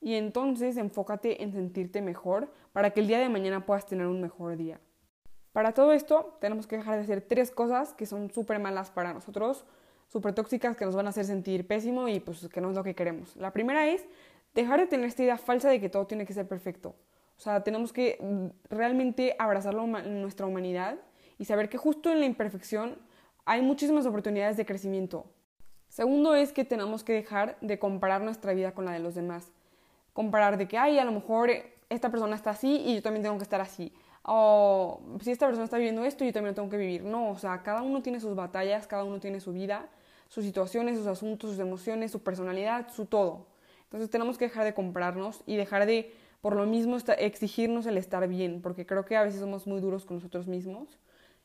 y 0.02 0.16
entonces 0.16 0.78
enfócate 0.78 1.42
en 1.44 1.52
sentirte 1.54 2.02
mejor 2.02 2.52
para 2.74 2.92
que 2.92 3.00
el 3.00 3.08
día 3.08 3.20
de 3.20 3.30
mañana 3.30 3.66
puedas 3.66 3.86
tener 3.86 4.08
un 4.08 4.22
mejor 4.22 4.58
día. 4.58 4.80
Para 5.54 5.74
todo 5.74 5.94
esto, 5.94 6.38
tenemos 6.40 6.68
que 6.68 6.78
dejar 6.78 6.98
de 6.98 7.04
hacer 7.04 7.22
tres 7.22 7.50
cosas 7.50 7.94
que 7.94 8.06
son 8.06 8.30
súper 8.30 8.60
malas 8.60 8.92
para 8.92 9.14
nosotros 9.14 9.66
súper 10.08 10.34
tóxicas 10.34 10.78
que 10.78 10.86
nos 10.86 10.96
van 10.96 11.08
a 11.08 11.10
hacer 11.10 11.26
sentir 11.26 11.68
pésimo 11.68 12.08
y 12.08 12.20
pues 12.20 12.48
que 12.48 12.62
no 12.62 12.70
es 12.70 12.76
lo 12.76 12.84
que 12.84 12.96
queremos. 12.96 13.36
La 13.36 13.52
primera 13.52 13.88
es 13.88 14.06
dejar 14.54 14.80
de 14.80 14.88
tener 14.88 15.06
esta 15.08 15.24
idea 15.24 15.38
falsa 15.38 15.70
de 15.70 15.80
que 15.80 15.90
todo 15.90 16.08
tiene 16.08 16.26
que 16.26 16.34
ser 16.34 16.48
perfecto. 16.48 16.96
O 17.38 17.40
sea, 17.40 17.64
tenemos 17.64 17.94
que 17.94 18.18
mm, 18.20 18.74
realmente 18.74 19.36
abrazarlo 19.38 19.84
en 19.84 20.22
nuestra 20.22 20.46
humanidad 20.46 20.98
y 21.38 21.46
saber 21.46 21.70
que 21.70 21.78
justo 21.78 22.12
en 22.12 22.20
la 22.20 22.26
imperfección 22.26 22.98
hay 23.46 23.62
muchísimas 23.62 24.06
oportunidades 24.06 24.58
de 24.58 24.66
crecimiento. 24.66 25.26
Segundo 25.88 26.36
es 26.36 26.52
que 26.52 26.66
tenemos 26.66 27.04
que 27.04 27.14
dejar 27.14 27.58
de 27.62 27.80
comparar 27.80 28.22
nuestra 28.22 28.54
vida 28.54 28.74
con 28.74 28.86
la 28.86 28.92
de 28.92 29.00
los 29.00 29.16
demás. 29.16 29.54
Comparar 30.14 30.58
de 30.58 30.68
que, 30.68 30.78
ay, 30.78 31.00
a 31.00 31.06
lo 31.06 31.12
mejor 31.12 31.52
esta 31.90 32.10
persona 32.10 32.36
está 32.36 32.50
así 32.50 32.82
y 32.86 32.96
yo 32.96 33.02
también 33.02 33.24
tengo 33.24 33.38
que 33.38 33.44
estar 33.44 33.62
así 33.62 33.94
o 34.30 35.00
si 35.22 35.32
esta 35.32 35.46
persona 35.46 35.64
está 35.64 35.78
viviendo 35.78 36.04
esto, 36.04 36.26
yo 36.26 36.34
también 36.34 36.52
lo 36.52 36.56
tengo 36.56 36.70
que 36.70 36.78
vivir. 36.78 37.04
No, 37.04 37.32
o 37.32 37.38
sea, 37.38 37.64
cada 37.64 37.82
uno 37.82 38.02
tiene 38.02 38.20
sus 38.20 38.36
batallas, 38.36 38.86
cada 38.86 39.06
uno 39.06 39.22
tiene 39.22 39.40
su 39.40 39.54
vida, 39.54 39.88
sus 40.28 40.44
situaciones, 40.44 40.98
sus 40.98 41.08
asuntos, 41.08 41.52
sus 41.52 41.60
emociones, 41.60 42.12
su 42.12 42.22
personalidad, 42.22 42.90
su 42.94 43.06
todo. 43.06 43.48
Entonces 43.88 44.10
tenemos 44.10 44.38
que 44.38 44.45
dejar 44.45 44.65
de 44.65 44.73
comprarnos 44.73 45.43
y 45.45 45.56
dejar 45.56 45.86
de, 45.86 46.13
por 46.41 46.56
lo 46.56 46.65
mismo, 46.65 46.97
exigirnos 47.17 47.86
el 47.86 47.97
estar 47.97 48.28
bien, 48.28 48.62
porque 48.62 48.86
creo 48.86 49.06
que 49.06 49.15
a 49.15 49.23
veces 49.23 49.39
somos 49.39 49.65
muy 49.65 49.80
duros 49.80 50.06
con 50.06 50.17
nosotros 50.17 50.47
mismos 50.47 51.00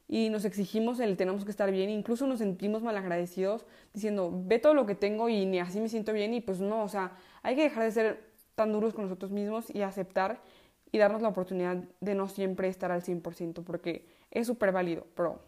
y 0.08 0.28
nos 0.28 0.44
exigimos 0.44 1.00
el 1.00 1.16
tenemos 1.16 1.44
que 1.44 1.50
estar 1.50 1.70
bien, 1.70 1.88
incluso 1.88 2.26
nos 2.26 2.40
sentimos 2.40 2.82
malagradecidos 2.82 3.64
diciendo, 3.94 4.30
ve 4.32 4.58
todo 4.58 4.74
lo 4.74 4.86
que 4.86 4.94
tengo 4.94 5.28
y 5.28 5.46
ni 5.46 5.60
así 5.60 5.80
me 5.80 5.88
siento 5.88 6.12
bien 6.12 6.34
y 6.34 6.40
pues 6.40 6.60
no, 6.60 6.82
o 6.82 6.88
sea, 6.88 7.12
hay 7.42 7.56
que 7.56 7.62
dejar 7.62 7.84
de 7.84 7.92
ser 7.92 8.32
tan 8.54 8.72
duros 8.72 8.92
con 8.92 9.04
nosotros 9.04 9.30
mismos 9.30 9.74
y 9.74 9.82
aceptar 9.82 10.42
y 10.90 10.98
darnos 10.98 11.22
la 11.22 11.28
oportunidad 11.28 11.76
de 12.00 12.14
no 12.14 12.28
siempre 12.28 12.68
estar 12.68 12.92
al 12.92 13.02
100%, 13.02 13.64
porque 13.64 14.06
es 14.30 14.46
súper 14.46 14.72
válido, 14.72 15.06
pero 15.14 15.40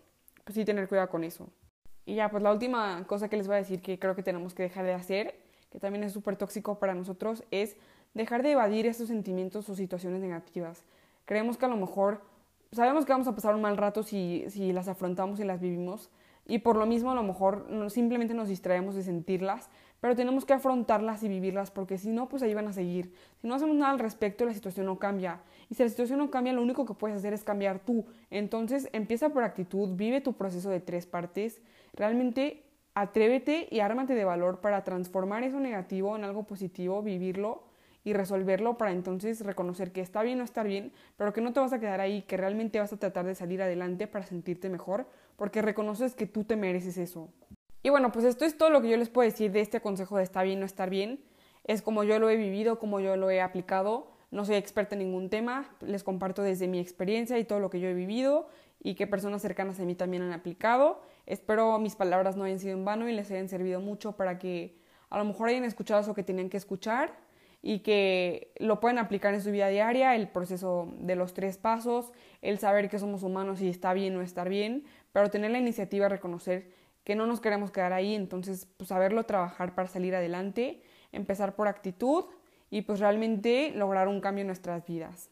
pues 0.45 0.55
sí 0.55 0.65
tener 0.65 0.89
cuidado 0.89 1.11
con 1.11 1.25
eso. 1.25 1.49
Y 2.07 2.15
ya, 2.15 2.31
pues 2.31 2.43
la 2.43 2.53
última 2.53 3.05
cosa 3.07 3.29
que 3.29 3.37
les 3.37 3.47
voy 3.47 3.57
a 3.57 3.59
decir 3.59 3.83
que 3.83 3.99
creo 3.99 4.15
que 4.15 4.23
tenemos 4.23 4.55
que 4.55 4.63
dejar 4.63 4.85
de 4.87 4.95
hacer, 4.95 5.44
que 5.75 5.81
también 5.81 6.05
es 6.05 6.13
súper 6.13 6.37
tóxico 6.37 6.79
para 6.79 6.95
nosotros, 6.95 7.43
es 7.51 7.77
dejar 8.15 8.45
de 8.45 8.53
evadir 8.53 8.87
esos 8.87 9.09
sentimientos 9.09 9.69
o 9.69 9.75
situaciones 9.75 10.21
negativas. 10.21 10.85
Creemos 11.25 11.59
que 11.59 11.65
a 11.65 11.69
lo 11.69 11.77
mejor, 11.77 12.21
sabemos 12.71 13.05
que 13.05 13.11
vamos 13.11 13.27
a 13.27 13.35
pasar 13.35 13.57
un 13.57 13.63
mal 13.63 13.77
rato 13.77 14.05
si, 14.05 14.45
si 14.51 14.73
las 14.73 14.87
afrontamos 14.87 15.41
y 15.41 15.45
las 15.45 15.61
vivimos, 15.61 16.11
y 16.47 16.61
por 16.61 16.77
lo 16.77 16.87
mismo 16.87 17.11
a 17.11 17.17
lo 17.17 17.25
mejor 17.25 17.67
simplemente 17.89 18.35
nos 18.35 18.47
distraemos 18.47 18.95
de 18.95 19.03
sentirlas, 19.03 19.69
pero 20.01 20.15
tenemos 20.15 20.45
que 20.45 20.53
afrontarlas 20.53 21.25
y 21.25 21.29
vivirlas 21.29 21.73
porque 21.73 21.99
si 21.99 22.11
no, 22.11 22.29
pues 22.29 22.45
ahí 22.45 22.55
van 22.55 22.69
a 22.69 22.73
seguir. 22.73 23.13
Si 23.41 23.49
no 23.49 23.57
hacemos 23.57 23.75
nada 23.75 23.91
al 23.91 23.99
respecto, 23.99 24.45
la 24.45 24.55
situación 24.55 24.87
no 24.87 25.01
cambia. 25.01 25.41
Y 25.69 25.75
si 25.75 25.83
la 25.83 25.89
situación 25.89 26.21
no 26.21 26.31
cambia, 26.31 26.53
lo 26.53 26.63
único 26.63 26.85
que 26.85 26.95
puedes 26.95 27.17
hacer 27.17 27.33
es 27.33 27.43
cambiar 27.43 27.81
tú. 27.81 28.05
Entonces, 28.31 28.89
empieza 28.93 29.31
por 29.31 29.43
actitud, 29.43 29.97
vive 29.97 30.21
tu 30.21 30.35
proceso 30.35 30.71
de 30.71 30.79
tres 30.79 31.07
partes. 31.07 31.63
Realmente 31.95 32.64
atrévete 32.95 33.69
y 33.71 33.81
ármate 33.81 34.15
de 34.15 34.25
valor 34.25 34.61
para 34.61 34.85
transformar 34.85 35.43
eso 35.43 35.61
negativo 35.61 36.17
en 36.17 36.25
algo 36.25 36.45
positivo, 36.45 37.03
vivirlo 37.03 37.65
y 38.05 38.13
resolverlo 38.13 38.77
para 38.77 38.93
entonces 38.93 39.41
reconocer 39.41 39.91
que 39.91 40.01
está 40.01 40.23
bien 40.23 40.41
o 40.41 40.45
estar 40.45 40.67
bien, 40.67 40.93
pero 41.17 41.33
que 41.33 41.41
no 41.41 41.53
te 41.53 41.61
vas 41.61 41.73
a 41.73 41.81
quedar 41.81 42.01
ahí, 42.01 42.23
que 42.23 42.37
realmente 42.37 42.79
vas 42.79 42.93
a 42.93 42.99
tratar 42.99 43.25
de 43.25 43.35
salir 43.35 43.63
adelante 43.63 44.07
para 44.07 44.27
sentirte 44.27 44.69
mejor, 44.69 45.07
porque 45.37 45.63
reconoces 45.63 46.15
que 46.15 46.27
tú 46.27 46.45
te 46.45 46.57
mereces 46.57 46.99
eso. 46.99 47.31
Y 47.83 47.91
bueno, 47.91 48.13
pues 48.13 48.25
esto 48.25 48.45
es 48.45 48.57
todo 48.57 48.71
lo 48.71 48.81
que 48.81 48.91
yo 48.91 48.97
les 48.97 49.09
puedo 49.09 49.29
decir 49.29 49.53
de 49.53 49.61
este 49.61 49.81
consejo 49.81 50.17
de 50.17 50.23
está 50.23 50.43
bien 50.43 50.63
o 50.63 50.67
estar 50.67 50.89
bien. 50.89 51.23
Es 51.65 51.83
como 51.83 52.05
yo 52.05 52.19
lo 52.19 52.31
he 52.31 52.37
vivido, 52.37 52.79
como 52.79 53.01
yo 53.01 53.17
lo 53.17 53.31
he 53.31 53.41
aplicado. 53.41 54.11
No 54.31 54.45
soy 54.45 54.57
experta 54.57 54.95
en 54.95 55.01
ningún 55.01 55.31
tema, 55.31 55.69
les 55.81 56.03
comparto 56.03 56.43
desde 56.43 56.67
mi 56.67 56.79
experiencia 56.79 57.39
y 57.39 57.45
todo 57.45 57.61
lo 57.61 57.71
que 57.71 57.81
yo 57.81 57.89
he 57.89 57.95
vivido 57.95 58.49
y 58.83 58.95
que 58.95 59.07
personas 59.07 59.43
cercanas 59.43 59.81
a 59.81 59.85
mí 59.85 59.95
también 59.95 60.23
han 60.23 60.33
aplicado. 60.33 61.03
Espero 61.27 61.79
mis 61.79 61.97
palabras 61.97 62.37
no 62.37 62.45
hayan 62.45 62.59
sido 62.59 62.75
en 62.75 62.85
vano 62.85 63.09
y 63.09 63.13
les 63.13 63.31
hayan 63.31 63.49
servido 63.49 63.81
mucho 63.81 64.13
para 64.13 64.39
que 64.39 64.77
a 65.11 65.19
lo 65.19 65.25
mejor 65.25 65.49
hayan 65.49 65.65
escuchado 65.65 66.01
eso 66.01 66.15
que 66.15 66.23
tenían 66.23 66.51
que 66.51 66.57
escuchar 66.57 67.15
y 67.63 67.79
que 67.79 68.53
lo 68.59 68.79
pueden 68.79 68.99
aplicar 68.99 69.33
en 69.33 69.41
su 69.41 69.51
vida 69.51 69.69
diaria, 69.69 70.15
el 70.15 70.29
proceso 70.29 70.93
de 70.99 71.17
los 71.17 71.33
tres 71.33 71.57
pasos, 71.57 72.13
el 72.43 72.59
saber 72.59 72.91
que 72.91 72.99
somos 72.99 73.23
humanos 73.23 73.63
y 73.63 73.71
está 73.71 73.95
bien 73.95 74.15
o 74.17 74.21
estar 74.21 74.51
bien, 74.51 74.85
pero 75.13 75.31
tener 75.31 75.51
la 75.51 75.59
iniciativa 75.59 76.11
reconocer 76.11 76.71
que 77.05 77.15
no 77.15 77.27
nos 77.27 77.41
queremos 77.41 77.71
quedar 77.71 77.95
ahí, 77.95 78.15
entonces 78.15 78.67
pues 78.77 78.89
saberlo 78.89 79.25
trabajar 79.25 79.75
para 79.75 79.89
salir 79.89 80.15
adelante, 80.15 80.83
empezar 81.11 81.55
por 81.55 81.69
actitud 81.69 82.27
y 82.69 82.83
pues 82.83 83.01
realmente 83.01 83.73
lograr 83.75 84.09
un 84.09 84.21
cambio 84.21 84.43
en 84.43 84.49
nuestras 84.49 84.85
vidas. 84.85 85.31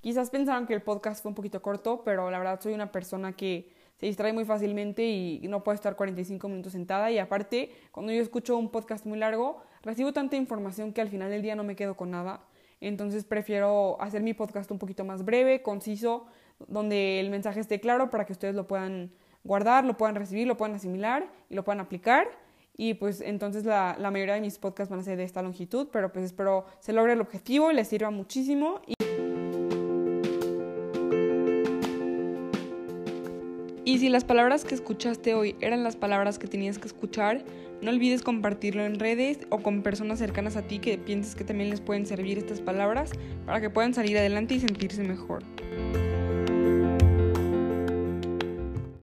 Quizás 0.00 0.30
pensaron 0.30 0.66
que 0.66 0.74
el 0.74 0.82
podcast 0.82 1.22
fue 1.22 1.30
un 1.30 1.34
poquito 1.34 1.60
corto, 1.60 2.02
pero 2.02 2.30
la 2.30 2.38
verdad 2.38 2.60
soy 2.60 2.72
una 2.72 2.90
persona 2.90 3.34
que 3.34 3.70
se 4.02 4.06
distrae 4.06 4.32
muy 4.32 4.44
fácilmente 4.44 5.04
y 5.04 5.38
no 5.46 5.62
puedo 5.62 5.76
estar 5.76 5.94
45 5.94 6.48
minutos 6.48 6.72
sentada. 6.72 7.12
Y 7.12 7.20
aparte, 7.20 7.70
cuando 7.92 8.10
yo 8.10 8.20
escucho 8.20 8.56
un 8.56 8.68
podcast 8.68 9.06
muy 9.06 9.16
largo, 9.16 9.62
recibo 9.80 10.12
tanta 10.12 10.34
información 10.34 10.92
que 10.92 11.00
al 11.00 11.08
final 11.08 11.30
del 11.30 11.40
día 11.40 11.54
no 11.54 11.62
me 11.62 11.76
quedo 11.76 11.96
con 11.96 12.10
nada. 12.10 12.40
Entonces 12.80 13.22
prefiero 13.22 13.96
hacer 14.02 14.20
mi 14.20 14.34
podcast 14.34 14.68
un 14.72 14.80
poquito 14.80 15.04
más 15.04 15.24
breve, 15.24 15.62
conciso, 15.62 16.26
donde 16.66 17.20
el 17.20 17.30
mensaje 17.30 17.60
esté 17.60 17.78
claro 17.78 18.10
para 18.10 18.26
que 18.26 18.32
ustedes 18.32 18.56
lo 18.56 18.66
puedan 18.66 19.12
guardar, 19.44 19.84
lo 19.84 19.96
puedan 19.96 20.16
recibir, 20.16 20.48
lo 20.48 20.56
puedan 20.56 20.74
asimilar 20.74 21.30
y 21.48 21.54
lo 21.54 21.62
puedan 21.62 21.78
aplicar. 21.78 22.26
Y 22.76 22.94
pues 22.94 23.20
entonces 23.20 23.64
la, 23.64 23.96
mayoría 24.10 24.34
de 24.34 24.40
mis 24.40 24.58
podcasts 24.58 24.90
van 24.90 24.98
a 24.98 25.04
ser 25.04 25.16
de 25.16 25.22
esta 25.22 25.42
longitud, 25.42 25.90
pero 25.92 26.12
pues 26.12 26.24
espero 26.24 26.66
se 26.80 26.92
logre 26.92 27.12
el 27.12 27.20
objetivo 27.20 27.70
y 27.70 27.74
les 27.74 27.86
sirva 27.86 28.10
muchísimo. 28.10 28.80
Si 34.02 34.08
las 34.08 34.24
palabras 34.24 34.64
que 34.64 34.74
escuchaste 34.74 35.32
hoy 35.34 35.54
eran 35.60 35.84
las 35.84 35.94
palabras 35.94 36.40
que 36.40 36.48
tenías 36.48 36.76
que 36.76 36.88
escuchar, 36.88 37.44
no 37.82 37.92
olvides 37.92 38.22
compartirlo 38.22 38.84
en 38.84 38.98
redes 38.98 39.38
o 39.50 39.58
con 39.58 39.84
personas 39.84 40.18
cercanas 40.18 40.56
a 40.56 40.62
ti 40.62 40.80
que 40.80 40.98
pienses 40.98 41.36
que 41.36 41.44
también 41.44 41.70
les 41.70 41.80
pueden 41.80 42.04
servir 42.04 42.36
estas 42.36 42.60
palabras 42.60 43.12
para 43.46 43.60
que 43.60 43.70
puedan 43.70 43.94
salir 43.94 44.18
adelante 44.18 44.54
y 44.54 44.58
sentirse 44.58 45.04
mejor. 45.04 45.44